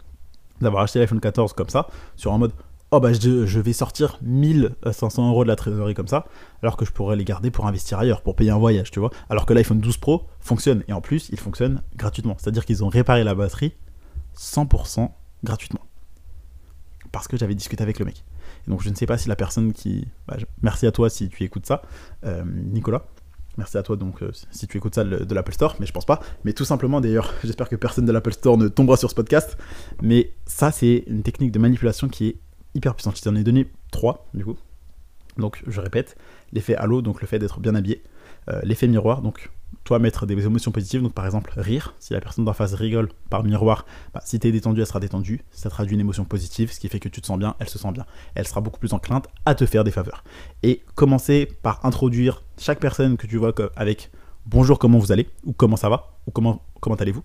d'avoir 0.60 0.82
acheté 0.82 0.98
l'iPhone 0.98 1.20
14 1.20 1.52
comme 1.52 1.68
ça, 1.68 1.88
sur 2.16 2.32
un 2.32 2.38
mode 2.38 2.52
oh 2.90 3.00
bah 3.00 3.12
je, 3.12 3.60
vais 3.60 3.72
sortir 3.72 4.18
1500 4.22 5.28
euros 5.28 5.44
de 5.44 5.48
la 5.48 5.56
trésorerie 5.56 5.94
comme 5.94 6.08
ça, 6.08 6.26
alors 6.62 6.76
que 6.76 6.84
je 6.84 6.92
pourrais 6.92 7.16
les 7.16 7.24
garder 7.24 7.50
pour 7.50 7.66
investir 7.66 7.98
ailleurs, 7.98 8.22
pour 8.22 8.34
payer 8.34 8.50
un 8.50 8.58
voyage, 8.58 8.90
tu 8.90 9.00
vois. 9.00 9.10
Alors 9.28 9.46
que 9.46 9.52
l'iPhone 9.52 9.80
12 9.80 9.98
Pro 9.98 10.26
fonctionne, 10.40 10.84
et 10.88 10.92
en 10.92 11.00
plus 11.00 11.28
il 11.30 11.38
fonctionne 11.38 11.82
gratuitement. 11.96 12.36
C'est-à-dire 12.38 12.64
qu'ils 12.64 12.84
ont 12.84 12.88
réparé 12.88 13.24
la 13.24 13.34
batterie 13.34 13.74
100% 14.36 15.10
gratuitement. 15.44 15.80
Parce 17.12 17.28
que 17.28 17.36
j'avais 17.36 17.54
discuté 17.54 17.82
avec 17.82 17.98
le 17.98 18.04
mec. 18.04 18.24
Et 18.66 18.70
donc 18.70 18.82
je 18.82 18.90
ne 18.90 18.94
sais 18.94 19.06
pas 19.06 19.18
si 19.18 19.28
la 19.28 19.36
personne 19.36 19.72
qui... 19.72 20.06
Bah, 20.26 20.36
merci 20.62 20.86
à 20.86 20.92
toi 20.92 21.10
si 21.10 21.28
tu 21.28 21.44
écoutes 21.44 21.66
ça, 21.66 21.82
euh, 22.24 22.42
Nicolas. 22.46 23.04
Merci 23.58 23.76
à 23.76 23.82
toi 23.82 23.96
donc 23.96 24.22
euh, 24.22 24.30
si 24.50 24.68
tu 24.68 24.78
écoutes 24.78 24.94
ça 24.94 25.04
de, 25.04 25.34
l'Apple 25.34 25.52
Store, 25.52 25.76
mais 25.80 25.86
je 25.86 25.92
pense 25.92 26.06
pas. 26.06 26.20
Mais 26.44 26.52
tout 26.52 26.64
simplement 26.64 27.00
d'ailleurs, 27.00 27.34
j'espère 27.44 27.68
que 27.68 27.76
personne 27.76 28.06
de 28.06 28.12
l'Apple 28.12 28.32
Store 28.32 28.56
ne 28.56 28.68
tombera 28.68 28.96
sur 28.96 29.10
ce 29.10 29.14
podcast. 29.14 29.58
Mais 30.00 30.32
ça 30.46 30.70
c'est 30.70 31.04
une 31.08 31.22
technique 31.22 31.50
de 31.50 31.58
manipulation 31.58 32.08
qui 32.08 32.28
est 32.28 32.36
hyper 32.74 32.94
puissante. 32.94 33.16
Je 33.18 33.22
t'en 33.22 33.34
ai 33.34 33.42
donné 33.42 33.68
trois 33.90 34.28
du 34.32 34.44
coup. 34.44 34.56
Donc 35.36 35.62
je 35.66 35.80
répète, 35.80 36.16
l'effet 36.52 36.76
halo, 36.76 37.02
donc 37.02 37.20
le 37.20 37.26
fait 37.26 37.38
d'être 37.38 37.60
bien 37.60 37.74
habillé, 37.74 38.02
euh, 38.48 38.60
l'effet 38.62 38.86
miroir, 38.86 39.22
donc 39.22 39.50
toi 39.88 39.98
mettre 39.98 40.26
des 40.26 40.44
émotions 40.44 40.70
positives, 40.70 41.00
donc 41.00 41.14
par 41.14 41.24
exemple 41.24 41.50
rire, 41.56 41.94
si 41.98 42.12
la 42.12 42.20
personne 42.20 42.44
d'en 42.44 42.52
face 42.52 42.74
rigole 42.74 43.08
par 43.30 43.42
miroir, 43.42 43.86
bah, 44.12 44.20
si 44.22 44.38
t'es 44.38 44.52
détendu, 44.52 44.82
elle 44.82 44.86
sera 44.86 45.00
détendue, 45.00 45.40
ça 45.50 45.70
traduit 45.70 45.94
une 45.94 46.00
émotion 46.00 46.26
positive, 46.26 46.70
ce 46.70 46.78
qui 46.78 46.88
fait 46.88 47.00
que 47.00 47.08
tu 47.08 47.22
te 47.22 47.26
sens 47.26 47.38
bien, 47.38 47.54
elle 47.58 47.70
se 47.70 47.78
sent 47.78 47.90
bien, 47.92 48.04
elle 48.34 48.46
sera 48.46 48.60
beaucoup 48.60 48.78
plus 48.78 48.92
enclinte 48.92 49.28
à 49.46 49.54
te 49.54 49.64
faire 49.64 49.84
des 49.84 49.90
faveurs. 49.90 50.24
Et 50.62 50.82
commencer 50.94 51.48
par 51.62 51.86
introduire 51.86 52.42
chaque 52.58 52.80
personne 52.80 53.16
que 53.16 53.26
tu 53.26 53.38
vois 53.38 53.54
avec 53.76 54.10
bonjour 54.44 54.78
comment 54.78 54.98
vous 54.98 55.10
allez, 55.10 55.26
ou 55.44 55.54
comment 55.54 55.76
ça 55.76 55.88
va, 55.88 56.18
ou 56.26 56.32
comment, 56.32 56.62
comment 56.82 56.96
allez-vous, 56.96 57.24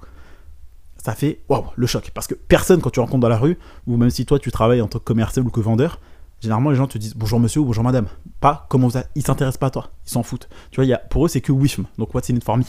ça 0.95 1.15
fait 1.15 1.41
waouh 1.49 1.65
le 1.75 1.85
choc, 1.85 2.11
parce 2.13 2.27
que 2.27 2.33
personne 2.33 2.79
quand 2.79 2.91
tu 2.91 3.01
rencontres 3.01 3.19
dans 3.19 3.27
la 3.27 3.39
rue, 3.39 3.57
ou 3.87 3.97
même 3.97 4.09
si 4.09 4.25
toi 4.25 4.39
tu 4.39 4.53
travailles 4.53 4.81
en 4.81 4.87
tant 4.87 4.99
que 4.99 5.03
commercial 5.03 5.45
ou 5.45 5.49
que 5.49 5.59
vendeur, 5.59 5.99
généralement 6.43 6.71
les 6.71 6.75
gens 6.75 6.87
te 6.87 6.97
disent 6.97 7.15
bonjour 7.15 7.39
monsieur 7.39 7.61
ou 7.61 7.65
bonjour 7.65 7.83
madame. 7.83 8.07
Pas 8.41 8.65
comment 8.69 8.89
vous 8.89 8.99
Ils 9.15 9.25
s'intéressent 9.25 9.59
pas 9.59 9.67
à 9.67 9.71
toi, 9.71 9.91
ils 10.05 10.11
s'en 10.11 10.23
foutent. 10.23 10.49
Tu 10.71 10.75
vois, 10.75 10.85
y 10.85 10.93
a, 10.93 10.97
pour 10.97 11.25
eux 11.25 11.29
c'est 11.29 11.39
que 11.39 11.53
WIFM, 11.53 11.85
donc 11.97 12.13
what's 12.13 12.29
in 12.29 12.35
it 12.35 12.43
for 12.43 12.57
me? 12.57 12.63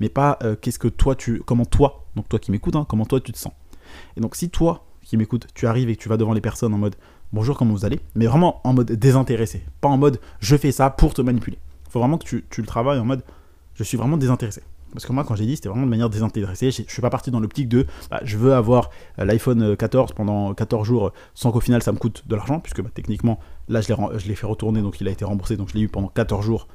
Mais 0.00 0.08
pas 0.08 0.38
euh, 0.42 0.56
qu'est-ce 0.60 0.80
que 0.80 0.88
toi 0.88 1.14
tu. 1.14 1.40
Comment 1.46 1.64
toi, 1.64 2.06
donc 2.16 2.28
toi 2.28 2.40
qui 2.40 2.50
m'écoutes, 2.50 2.74
hein, 2.74 2.84
comment 2.88 3.06
toi 3.06 3.20
tu 3.20 3.32
te 3.32 3.38
sens? 3.38 3.52
Et 4.16 4.20
donc 4.20 4.34
si 4.34 4.50
toi 4.50 4.84
qui 5.02 5.16
m'écoutes, 5.16 5.46
tu 5.54 5.68
arrives 5.68 5.88
et 5.88 5.96
que 5.96 6.02
tu 6.02 6.08
vas 6.08 6.16
devant 6.16 6.32
les 6.32 6.40
personnes 6.40 6.74
en 6.74 6.78
mode 6.78 6.96
bonjour, 7.32 7.56
comment 7.56 7.72
vous 7.72 7.84
allez? 7.84 8.00
Mais 8.16 8.26
vraiment 8.26 8.60
en 8.64 8.74
mode 8.74 8.90
désintéressé, 8.90 9.64
pas 9.80 9.88
en 9.88 9.98
mode 9.98 10.18
je 10.40 10.56
fais 10.56 10.72
ça 10.72 10.90
pour 10.90 11.14
te 11.14 11.22
manipuler. 11.22 11.58
Il 11.86 11.92
faut 11.92 12.00
vraiment 12.00 12.18
que 12.18 12.24
tu, 12.24 12.44
tu 12.50 12.60
le 12.60 12.66
travailles 12.66 12.98
en 12.98 13.04
mode 13.04 13.22
je 13.74 13.84
suis 13.84 13.96
vraiment 13.96 14.16
désintéressé. 14.16 14.62
Parce 14.92 15.06
que 15.06 15.12
moi, 15.12 15.24
quand 15.24 15.34
j'ai 15.34 15.46
dit, 15.46 15.56
c'était 15.56 15.68
vraiment 15.68 15.86
de 15.86 15.90
manière 15.90 16.10
désintéressée. 16.10 16.70
Je, 16.70 16.82
ne 16.82 16.88
suis 16.88 17.02
pas 17.02 17.10
parti 17.10 17.30
dans 17.30 17.40
l'optique 17.40 17.68
de 17.68 17.86
bah, 18.10 18.20
je 18.24 18.36
veux 18.36 18.54
avoir 18.54 18.90
euh, 19.18 19.24
l'iPhone 19.24 19.76
14 19.76 20.10
euh, 20.10 20.14
pendant 20.14 20.54
14 20.54 20.86
jours 20.86 21.12
sans 21.34 21.50
qu'au 21.50 21.60
final 21.60 21.82
ça 21.82 21.92
me 21.92 21.98
coûte 21.98 22.24
de 22.26 22.36
l'argent, 22.36 22.60
puisque 22.60 22.82
bah, 22.82 22.90
techniquement, 22.92 23.38
là, 23.68 23.80
je 23.80 24.28
l'ai 24.28 24.34
fait 24.34 24.46
retourner, 24.46 24.82
donc 24.82 25.00
il 25.00 25.08
a 25.08 25.10
été 25.10 25.24
remboursé, 25.24 25.56
donc 25.56 25.70
je 25.70 25.74
l'ai 25.74 25.80
eu 25.80 25.88
pendant 25.88 26.08
14 26.08 26.44
jours 26.44 26.68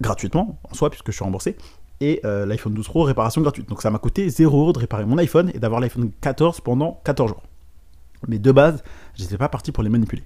gratuitement 0.00 0.58
en 0.70 0.74
soi, 0.74 0.90
puisque 0.90 1.10
je 1.10 1.16
suis 1.16 1.24
remboursé. 1.24 1.56
Et 2.00 2.20
euh, 2.24 2.44
l'iPhone 2.44 2.74
12 2.74 2.86
Pro, 2.88 3.02
réparation 3.04 3.40
gratuite. 3.40 3.68
Donc 3.68 3.80
ça 3.80 3.90
m'a 3.90 3.98
coûté 3.98 4.28
0 4.28 4.58
euros 4.58 4.72
de 4.72 4.78
réparer 4.78 5.06
mon 5.06 5.16
iPhone 5.18 5.50
et 5.54 5.58
d'avoir 5.58 5.80
l'iPhone 5.80 6.10
14 6.20 6.60
pendant 6.60 7.00
14 7.04 7.30
jours. 7.30 7.42
Mais 8.28 8.38
de 8.38 8.52
base, 8.52 8.82
je 9.14 9.22
n'étais 9.22 9.38
pas 9.38 9.48
parti 9.48 9.72
pour 9.72 9.82
les 9.82 9.88
manipuler. 9.88 10.24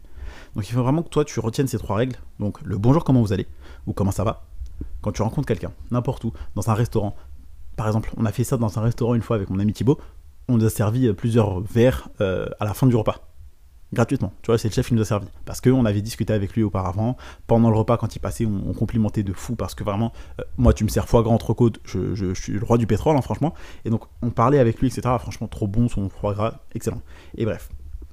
Donc 0.55 0.69
il 0.69 0.73
faut 0.73 0.83
vraiment 0.83 1.03
que 1.03 1.09
toi 1.09 1.25
tu 1.25 1.39
retiennes 1.39 1.69
ces 1.69 1.79
trois 1.79 1.97
règles. 1.97 2.17
Donc 2.41 2.61
le 2.63 2.77
bonjour, 2.77 3.05
comment 3.05 3.21
vous 3.21 3.33
allez? 3.33 3.47
Ou 3.87 3.93
comment 3.93 4.11
ça 4.11 4.25
va? 4.25 4.50
Quand 5.01 5.13
tu 5.13 5.23
rencontres 5.23 5.47
quelqu'un, 5.47 5.73
n'importe 5.91 6.25
où, 6.25 6.33
dans 6.55 6.69
un 6.71 6.75
restaurant, 6.75 7.17
par 7.77 7.87
exemple, 7.87 8.13
on 8.17 8.27
a 8.27 8.33
fait 8.33 8.45
ça 8.45 8.57
dans 8.57 8.79
un 8.79 8.83
restaurant 8.83 9.15
une 9.15 9.23
fois 9.23 9.37
avec 9.37 9.51
mon 9.51 9.59
ami 9.59 9.73
Thibaut, 9.73 9.99
on 10.49 10.59
nous 10.59 10.67
a 10.67 10.71
servi 10.71 11.07
euh, 11.07 11.15
plusieurs 11.15 11.61
verres 11.61 12.09
euh, 12.21 12.47
à 12.59 12.65
la 12.65 12.75
fin 12.75 12.87
du 12.87 12.97
repas. 12.97 13.27
Gratuitement, 13.93 14.33
tu 14.43 14.47
vois, 14.47 14.59
c'est 14.59 14.69
le 14.69 14.75
chef 14.75 14.89
qui 14.89 14.95
nous 14.95 15.03
a 15.03 15.05
servi. 15.05 15.27
Parce 15.45 15.61
qu'on 15.61 15.85
avait 15.85 16.03
discuté 16.03 16.33
avec 16.33 16.55
lui 16.55 16.63
auparavant. 16.63 17.17
Pendant 17.49 17.71
le 17.71 17.77
repas, 17.77 17.97
quand 17.97 18.15
il 18.15 18.21
passait, 18.21 18.47
on, 18.47 18.73
complimentait 18.73 19.25
de 19.25 19.33
fou. 19.33 19.57
Parce 19.57 19.75
que 19.75 19.83
vraiment, 19.83 20.13
euh, 20.39 20.45
moi, 20.59 20.73
tu 20.73 20.85
me 20.85 20.89
sers 20.89 21.09
foie 21.09 21.23
gras 21.23 21.33
entre 21.33 21.55
côtes, 21.55 21.81
je, 21.85 22.15
je, 22.15 22.33
suis 22.35 22.53
le 22.53 22.65
roi 22.65 22.79
du 22.79 22.87
pétrole, 22.87 23.17
hein, 23.17 23.23
franchement. 23.23 23.53
Et 23.85 23.91
donc, 23.91 24.05
on 24.23 24.31
parlait 24.31 24.61
avec 24.61 24.79
lui, 24.79 24.87
etc. 24.87 25.03
Franchement, 25.19 25.49
trop 25.49 25.67
bon 25.67 25.89
son 25.89 26.09
foie 26.09 26.35
gras, 26.35 26.61
excellent. 26.75 27.03
Et 27.37 27.45
bref. 27.45 27.69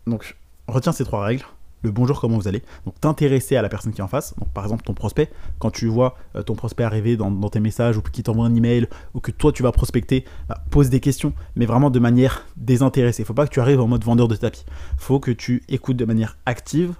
Donc, 0.08 0.36
retiens 0.68 0.94
ces 0.94 1.04
trois 1.04 1.24
règles 1.24 1.46
le 1.84 1.92
bonjour, 1.92 2.20
comment 2.20 2.38
vous 2.38 2.48
allez. 2.48 2.64
Donc 2.86 3.00
t'intéresser 3.00 3.56
à 3.56 3.62
la 3.62 3.70
personne 3.70 3.94
qui 3.94 4.02
est 4.02 4.04
en 4.04 4.08
face. 4.08 4.34
Par 4.54 4.64
exemple 4.64 4.84
ton 4.84 4.94
prospect, 4.94 5.30
quand 5.60 5.72
tu 5.72 5.88
vois 5.88 6.16
euh, 6.36 6.42
ton 6.44 6.56
prospect 6.56 6.84
arriver 6.84 7.18
dans, 7.18 7.32
tes 7.50 7.60
messages 7.60 7.98
ou 7.98 8.02
qu'il 8.02 8.24
t'envoie 8.24 8.46
un 8.46 8.56
email 8.56 8.88
ou 9.14 9.20
que 9.20 9.32
toi 9.32 9.52
tu 9.52 9.64
vas 9.64 9.72
prospecter, 9.72 10.26
bah, 10.50 10.64
pose 10.72 10.90
des 10.90 11.00
questions, 11.00 11.34
mais 11.56 11.66
vraiment 11.66 11.90
de 11.90 12.00
manière 12.00 12.46
désintéressée. 12.56 13.24
Faut 13.24 13.34
pas 13.34 13.46
que 13.46 13.54
tu 13.54 13.60
arrives 13.60 13.80
en 13.80 13.88
mode 13.88 14.04
vendeur 14.04 14.28
de 14.28 14.36
tapis. 14.36 14.66
Faut 14.98 15.20
que 15.20 15.32
tu 15.32 15.64
écoutes 15.70 15.98
de 15.98 16.06
manière 16.06 16.38
active 16.46 16.94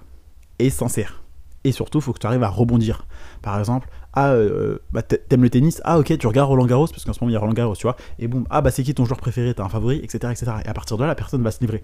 et 0.58 0.70
sincère. 0.70 1.22
Et 1.64 1.72
surtout, 1.72 2.00
faut 2.00 2.12
que 2.12 2.18
tu 2.18 2.26
arrives 2.26 2.44
à 2.44 2.48
rebondir. 2.48 3.06
Par 3.42 3.58
exemple, 3.58 3.88
ah, 4.14 4.32
euh, 4.32 4.78
bah, 4.90 5.02
t'aimes 5.02 5.42
le 5.42 5.50
tennis, 5.50 5.80
ah 5.84 5.98
ok, 5.98 6.16
tu 6.18 6.26
regardes 6.26 6.48
Roland 6.48 6.66
Garros, 6.66 6.88
parce 6.88 7.04
qu'en 7.04 7.12
ce 7.12 7.20
moment 7.20 7.30
il 7.30 7.34
y 7.34 7.36
a 7.36 7.40
Roland 7.40 7.52
Garros, 7.52 7.76
tu 7.76 7.82
vois, 7.82 7.96
et 8.18 8.26
bon, 8.26 8.44
ah 8.50 8.62
bah 8.62 8.70
c'est 8.70 8.82
qui 8.82 8.94
ton 8.94 9.04
joueur 9.04 9.18
préféré, 9.18 9.54
t'as 9.54 9.64
un 9.64 9.68
favori, 9.68 10.00
etc., 10.02 10.32
etc. 10.32 10.52
Et 10.64 10.68
à 10.68 10.74
partir 10.74 10.96
de 10.96 11.02
là, 11.02 11.08
la 11.08 11.14
personne 11.14 11.42
va 11.42 11.50
se 11.50 11.60
livrer. 11.60 11.82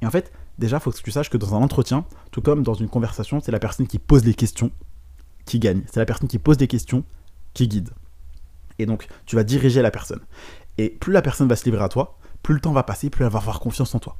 Et 0.00 0.06
en 0.06 0.10
fait, 0.10 0.32
déjà, 0.58 0.80
faut 0.80 0.90
que 0.90 0.98
tu 0.98 1.10
saches 1.10 1.30
que 1.30 1.38
dans 1.38 1.54
un 1.54 1.58
entretien, 1.58 2.04
tout 2.30 2.42
comme 2.42 2.62
dans 2.62 2.74
une 2.74 2.88
conversation, 2.88 3.40
c'est 3.40 3.52
la 3.52 3.58
personne 3.58 3.86
qui 3.86 3.98
pose 3.98 4.24
les 4.24 4.34
questions 4.34 4.70
qui 5.44 5.58
gagne. 5.58 5.82
C'est 5.90 5.98
la 5.98 6.06
personne 6.06 6.28
qui 6.28 6.38
pose 6.38 6.56
des 6.56 6.68
questions 6.68 7.04
qui 7.54 7.68
guide. 7.68 7.90
Et 8.78 8.86
donc, 8.86 9.06
tu 9.26 9.36
vas 9.36 9.44
diriger 9.44 9.82
la 9.82 9.90
personne. 9.90 10.20
Et 10.78 10.90
plus 10.90 11.12
la 11.12 11.22
personne 11.22 11.48
va 11.48 11.56
se 11.56 11.64
livrer 11.64 11.82
à 11.82 11.88
toi, 11.88 12.18
plus 12.42 12.54
le 12.54 12.60
temps 12.60 12.72
va 12.72 12.82
passer, 12.82 13.10
plus 13.10 13.24
elle 13.24 13.30
va 13.30 13.38
avoir 13.38 13.60
confiance 13.60 13.94
en 13.94 13.98
toi. 13.98 14.16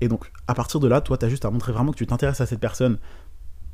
Et 0.00 0.08
donc, 0.08 0.30
à 0.48 0.54
partir 0.54 0.80
de 0.80 0.88
là, 0.88 1.00
toi, 1.00 1.16
tu 1.16 1.24
as 1.24 1.28
juste 1.28 1.44
à 1.44 1.50
montrer 1.50 1.72
vraiment 1.72 1.92
que 1.92 1.96
tu 1.96 2.06
t'intéresses 2.06 2.40
à 2.40 2.46
cette 2.46 2.60
personne, 2.60 2.98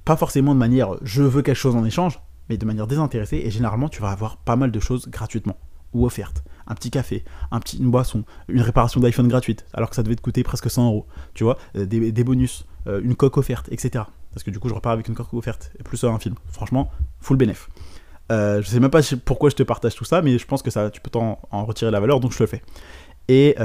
pas 0.04 0.16
forcément 0.16 0.54
de 0.54 0.58
manière 0.58 0.96
je 1.02 1.22
veux 1.22 1.42
quelque 1.42 1.56
chose 1.56 1.76
en 1.76 1.84
échange, 1.84 2.20
mais 2.50 2.58
de 2.58 2.66
manière 2.66 2.86
désintéressée, 2.86 3.40
et 3.44 3.50
généralement, 3.50 3.88
tu 3.88 4.02
vas 4.02 4.10
avoir 4.10 4.36
pas 4.36 4.56
mal 4.56 4.70
de 4.70 4.80
choses 4.80 5.08
gratuitement 5.08 5.56
ou 5.94 6.04
offertes 6.04 6.44
un 6.66 6.74
petit 6.74 6.90
café, 6.90 7.24
un 7.50 7.58
petit, 7.58 7.78
une 7.78 7.90
boisson, 7.90 8.24
une 8.48 8.60
réparation 8.60 9.00
d'iPhone 9.00 9.28
gratuite, 9.28 9.66
alors 9.72 9.90
que 9.90 9.96
ça 9.96 10.02
devait 10.02 10.14
te 10.14 10.20
coûter 10.20 10.42
presque 10.42 10.70
100 10.70 10.86
euros, 10.86 11.06
tu 11.34 11.42
vois, 11.42 11.58
euh, 11.76 11.84
des, 11.86 12.24
bonus, 12.24 12.64
euh, 12.86 13.00
une 13.02 13.16
coque 13.16 13.36
offerte, 13.38 13.68
etc. 13.72 14.04
Parce 14.32 14.44
que 14.44 14.50
du 14.50 14.60
coup, 14.60 14.68
je 14.68 14.74
repars 14.74 14.92
avec 14.92 15.08
une 15.08 15.14
coque 15.14 15.32
offerte, 15.34 15.72
et 15.78 15.82
plus 15.82 16.02
un 16.04 16.18
film. 16.18 16.36
Franchement, 16.46 16.90
full 17.20 17.36
bénéf. 17.36 17.68
Euh, 18.30 18.62
je 18.62 18.68
sais 18.68 18.78
même 18.78 18.90
pas 18.90 19.00
pourquoi 19.24 19.50
je 19.50 19.56
te 19.56 19.64
partage 19.64 19.96
tout 19.96 20.04
ça, 20.04 20.22
mais 20.22 20.38
je 20.38 20.46
pense 20.46 20.62
que 20.62 20.88
tu 20.90 21.00
peux 21.00 21.18
en, 21.18 21.40
en 21.50 21.64
retirer 21.64 21.90
la 21.90 21.98
valeur, 21.98 22.20
donc 22.20 22.32
je 22.32 22.38
le 22.38 22.46
fais. 22.46 22.62
Et 23.26 23.56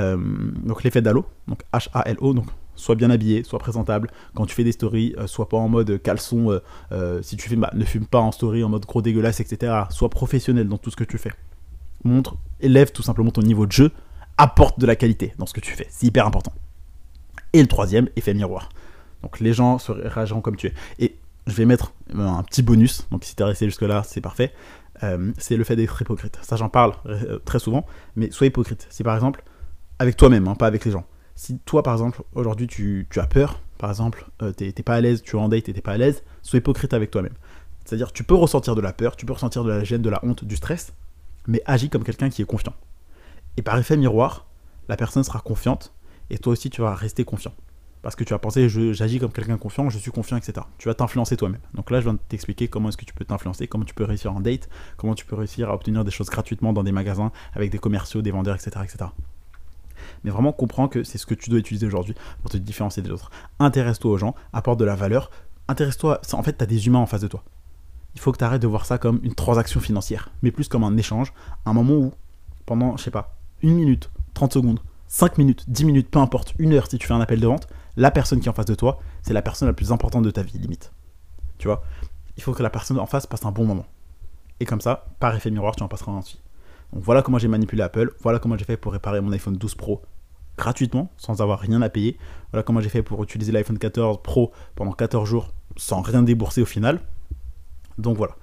donc 0.63 0.83
l'effet 0.83 1.01
d'Halo, 1.01 1.25
donc 1.47 1.61
H-A-L-O, 1.73 2.33
donc 2.35 2.45
sois 2.75 2.95
bien 2.95 3.09
habillé, 3.09 3.43
sois 3.43 3.59
présentable. 3.59 4.09
Quand 4.35 4.45
tu 4.45 4.55
fais 4.55 4.63
des 4.63 4.71
stories, 4.71 5.15
sois 5.25 5.49
pas 5.49 5.57
en 5.57 5.69
mode 5.69 6.01
caleçon. 6.01 6.59
si 7.21 7.37
tu 7.37 7.49
filmes, 7.49 7.61
bah, 7.61 7.71
ne 7.73 7.85
fume 7.85 8.05
pas 8.05 8.19
en 8.19 8.31
story 8.31 8.63
en 8.63 8.69
mode 8.69 8.85
gros 8.85 9.01
dégueulasse, 9.01 9.39
etc. 9.39 9.73
Sois 9.89 10.09
professionnel 10.09 10.67
dans 10.67 10.77
tout 10.77 10.91
ce 10.91 10.95
que 10.95 11.03
tu 11.03 11.17
fais 11.17 11.31
montre, 12.05 12.37
élève 12.61 12.91
tout 12.91 13.03
simplement 13.03 13.31
ton 13.31 13.41
niveau 13.41 13.65
de 13.65 13.71
jeu, 13.71 13.91
apporte 14.37 14.79
de 14.79 14.85
la 14.85 14.95
qualité 14.95 15.33
dans 15.37 15.45
ce 15.45 15.53
que 15.53 15.59
tu 15.59 15.73
fais. 15.73 15.87
C'est 15.89 16.07
hyper 16.07 16.25
important. 16.25 16.53
Et 17.53 17.61
le 17.61 17.67
troisième, 17.67 18.09
effet 18.15 18.33
miroir. 18.33 18.69
Donc 19.23 19.39
les 19.39 19.53
gens 19.53 19.79
se 19.79 19.91
réagiront 19.91 20.41
comme 20.41 20.55
tu 20.55 20.67
es. 20.67 20.73
Et 20.99 21.17
je 21.47 21.53
vais 21.53 21.65
mettre 21.65 21.93
un 22.13 22.43
petit 22.43 22.61
bonus, 22.61 23.07
donc 23.11 23.23
si 23.23 23.35
t'es 23.35 23.43
resté 23.43 23.65
jusque-là, 23.65 24.03
c'est 24.03 24.21
parfait. 24.21 24.53
Euh, 25.03 25.31
c'est 25.37 25.57
le 25.57 25.63
fait 25.63 25.75
d'être 25.75 26.01
hypocrite. 26.01 26.39
Ça, 26.41 26.55
j'en 26.55 26.69
parle 26.69 26.93
euh, 27.05 27.39
très 27.39 27.59
souvent, 27.59 27.85
mais 28.15 28.31
sois 28.31 28.47
hypocrite. 28.47 28.87
Si 28.89 29.03
par 29.03 29.15
exemple, 29.15 29.43
avec 29.99 30.15
toi-même, 30.15 30.47
hein, 30.47 30.55
pas 30.55 30.67
avec 30.67 30.85
les 30.85 30.91
gens. 30.91 31.05
Si 31.35 31.59
toi, 31.59 31.83
par 31.83 31.93
exemple, 31.93 32.23
aujourd'hui, 32.33 32.67
tu, 32.67 33.07
as 33.17 33.27
peur, 33.27 33.59
par 33.77 33.89
exemple, 33.89 34.25
euh, 34.41 34.53
t'es 34.53 34.71
pas 34.71 34.95
à 34.95 35.01
l'aise, 35.01 35.21
tu 35.21 35.35
es 35.35 35.39
en 35.39 35.49
date 35.49 35.67
et 35.67 35.73
t'es 35.73 35.81
pas 35.81 35.91
à 35.91 35.97
l'aise, 35.97 36.23
sois 36.41 36.59
hypocrite 36.59 36.93
avec 36.93 37.11
toi-même. 37.11 37.33
C'est-à-dire, 37.83 38.13
tu 38.13 38.23
peux 38.23 38.35
ressentir 38.35 38.73
de 38.73 38.81
la 38.81 38.93
peur, 38.93 39.15
tu 39.15 39.25
peux 39.25 39.33
ressentir 39.33 39.63
de 39.63 39.69
la 39.69 39.83
gêne, 39.83 40.01
de 40.01 40.09
la 40.09 40.23
honte, 40.23 40.45
du 40.45 40.55
stress, 40.55 40.93
mais 41.47 41.61
agis 41.65 41.89
comme 41.89 42.03
quelqu'un 42.03 42.29
qui 42.29 42.41
est 42.41 42.45
confiant. 42.45 42.73
Et 43.57 43.61
par 43.61 43.77
effet 43.77 43.97
miroir, 43.97 44.47
la 44.87 44.95
personne 44.95 45.23
sera 45.23 45.39
confiante, 45.39 45.93
et 46.29 46.37
toi 46.37 46.53
aussi 46.53 46.69
tu 46.69 46.81
vas 46.81 46.95
rester 46.95 47.25
confiant. 47.25 47.53
Parce 48.01 48.15
que 48.15 48.23
tu 48.23 48.33
vas 48.33 48.39
penser, 48.39 48.69
j'agis 48.69 49.19
comme 49.19 49.31
quelqu'un 49.31 49.57
confiant, 49.57 49.89
je 49.89 49.97
suis 49.97 50.11
confiant, 50.11 50.37
etc. 50.37 50.61
Tu 50.77 50.87
vas 50.87 50.93
t'influencer 50.93 51.37
toi-même. 51.37 51.61
Donc 51.73 51.89
là, 51.89 52.01
je 52.01 52.05
viens 52.07 52.17
t'expliquer 52.29 52.67
comment 52.67 52.89
est-ce 52.89 52.97
que 52.97 53.05
tu 53.05 53.15
peux 53.15 53.25
t'influencer, 53.25 53.67
comment 53.67 53.83
tu 53.83 53.95
peux 53.95 54.03
réussir 54.03 54.31
en 54.31 54.41
date, 54.41 54.69
comment 54.95 55.15
tu 55.15 55.25
peux 55.25 55.35
réussir 55.35 55.71
à 55.71 55.73
obtenir 55.73 56.05
des 56.05 56.11
choses 56.11 56.29
gratuitement 56.29 56.71
dans 56.71 56.83
des 56.83 56.91
magasins, 56.91 57.31
avec 57.53 57.71
des 57.71 57.79
commerciaux, 57.79 58.21
des 58.21 58.29
vendeurs, 58.29 58.55
etc. 58.55 58.79
etc. 58.83 59.05
Mais 60.23 60.31
vraiment, 60.31 60.51
comprends 60.51 60.87
que 60.87 61.03
c'est 61.03 61.17
ce 61.17 61.25
que 61.25 61.35
tu 61.35 61.49
dois 61.49 61.59
utiliser 61.59 61.85
aujourd'hui 61.85 62.15
pour 62.41 62.51
te 62.51 62.57
différencier 62.57 63.03
des 63.03 63.11
autres. 63.11 63.29
Intéresse-toi 63.59 64.11
aux 64.11 64.17
gens, 64.17 64.35
apporte 64.53 64.79
de 64.79 64.85
la 64.85 64.95
valeur. 64.95 65.29
Intéresse-toi, 65.67 66.21
en 66.33 66.43
fait, 66.43 66.57
tu 66.57 66.63
as 66.63 66.67
des 66.67 66.87
humains 66.87 66.99
en 66.99 67.05
face 67.05 67.21
de 67.21 67.27
toi 67.27 67.43
il 68.15 68.21
faut 68.21 68.31
que 68.31 68.37
tu 68.37 68.43
arrêtes 68.43 68.61
de 68.61 68.67
voir 68.67 68.85
ça 68.85 68.97
comme 68.97 69.19
une 69.23 69.35
transaction 69.35 69.79
financière, 69.79 70.29
mais 70.41 70.51
plus 70.51 70.67
comme 70.67 70.83
un 70.83 70.97
échange, 70.97 71.33
un 71.65 71.73
moment 71.73 71.93
où, 71.93 72.13
pendant, 72.65 72.97
je 72.97 73.03
sais 73.03 73.11
pas, 73.11 73.35
une 73.61 73.75
minute, 73.75 74.09
30 74.33 74.53
secondes, 74.53 74.79
5 75.07 75.37
minutes, 75.37 75.65
10 75.67 75.85
minutes, 75.85 76.09
peu 76.09 76.19
importe, 76.19 76.53
une 76.57 76.73
heure 76.73 76.89
si 76.89 76.97
tu 76.97 77.05
fais 77.05 77.13
un 77.13 77.21
appel 77.21 77.39
de 77.39 77.47
vente, 77.47 77.67
la 77.97 78.11
personne 78.11 78.39
qui 78.39 78.47
est 78.47 78.49
en 78.49 78.53
face 78.53 78.65
de 78.65 78.75
toi, 78.75 78.99
c'est 79.21 79.33
la 79.33 79.41
personne 79.41 79.67
la 79.67 79.73
plus 79.73 79.91
importante 79.91 80.23
de 80.23 80.31
ta 80.31 80.41
vie, 80.43 80.57
limite. 80.57 80.93
Tu 81.57 81.67
vois? 81.67 81.83
Il 82.37 82.43
faut 82.43 82.53
que 82.53 82.63
la 82.63 82.69
personne 82.69 82.99
en 82.99 83.05
face 83.05 83.27
passe 83.27 83.45
un 83.45 83.51
bon 83.51 83.65
moment. 83.65 83.85
Et 84.59 84.65
comme 84.65 84.81
ça, 84.81 85.05
par 85.19 85.35
effet 85.35 85.51
miroir, 85.51 85.75
tu 85.75 85.83
en 85.83 85.87
passeras 85.87 86.11
un 86.11 86.19
aussi. 86.19 86.39
Donc 86.93 87.03
voilà 87.03 87.21
comment 87.21 87.37
j'ai 87.37 87.47
manipulé 87.47 87.81
Apple, 87.83 88.13
voilà 88.21 88.39
comment 88.39 88.57
j'ai 88.57 88.65
fait 88.65 88.77
pour 88.77 88.93
réparer 88.93 89.21
mon 89.21 89.31
iPhone 89.31 89.57
12 89.57 89.75
Pro 89.75 90.01
gratuitement, 90.57 91.11
sans 91.17 91.41
avoir 91.41 91.59
rien 91.59 91.81
à 91.81 91.89
payer. 91.89 92.17
Voilà 92.51 92.63
comment 92.63 92.81
j'ai 92.81 92.89
fait 92.89 93.03
pour 93.03 93.21
utiliser 93.23 93.51
l'iPhone 93.51 93.77
14 93.77 94.21
Pro 94.23 94.51
pendant 94.75 94.91
14 94.91 95.27
jours 95.27 95.53
sans 95.77 96.01
rien 96.01 96.23
débourser 96.23 96.61
au 96.61 96.65
final. 96.65 97.01
Donc 97.97 98.17
voilà. 98.17 98.35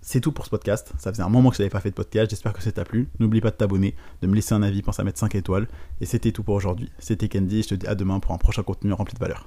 C'est 0.00 0.20
tout 0.20 0.30
pour 0.30 0.44
ce 0.44 0.50
podcast. 0.50 0.92
Ça 0.98 1.10
faisait 1.10 1.24
un 1.24 1.28
moment 1.28 1.50
que 1.50 1.56
je 1.56 1.62
n'avais 1.62 1.70
pas 1.70 1.80
fait 1.80 1.90
de 1.90 1.94
podcast. 1.94 2.30
J'espère 2.30 2.52
que 2.52 2.62
ça 2.62 2.70
t'a 2.70 2.84
plu. 2.84 3.08
N'oublie 3.18 3.40
pas 3.40 3.50
de 3.50 3.56
t'abonner, 3.56 3.96
de 4.22 4.28
me 4.28 4.34
laisser 4.36 4.54
un 4.54 4.62
avis, 4.62 4.82
pense 4.82 5.00
à 5.00 5.04
mettre 5.04 5.18
5 5.18 5.34
étoiles. 5.34 5.66
Et 6.00 6.06
c'était 6.06 6.30
tout 6.30 6.44
pour 6.44 6.54
aujourd'hui. 6.54 6.92
C'était 7.00 7.28
Candy. 7.28 7.62
Je 7.62 7.68
te 7.70 7.74
dis 7.74 7.86
à 7.88 7.96
demain 7.96 8.20
pour 8.20 8.32
un 8.32 8.38
prochain 8.38 8.62
contenu 8.62 8.92
rempli 8.92 9.14
de 9.14 9.18
valeur. 9.18 9.46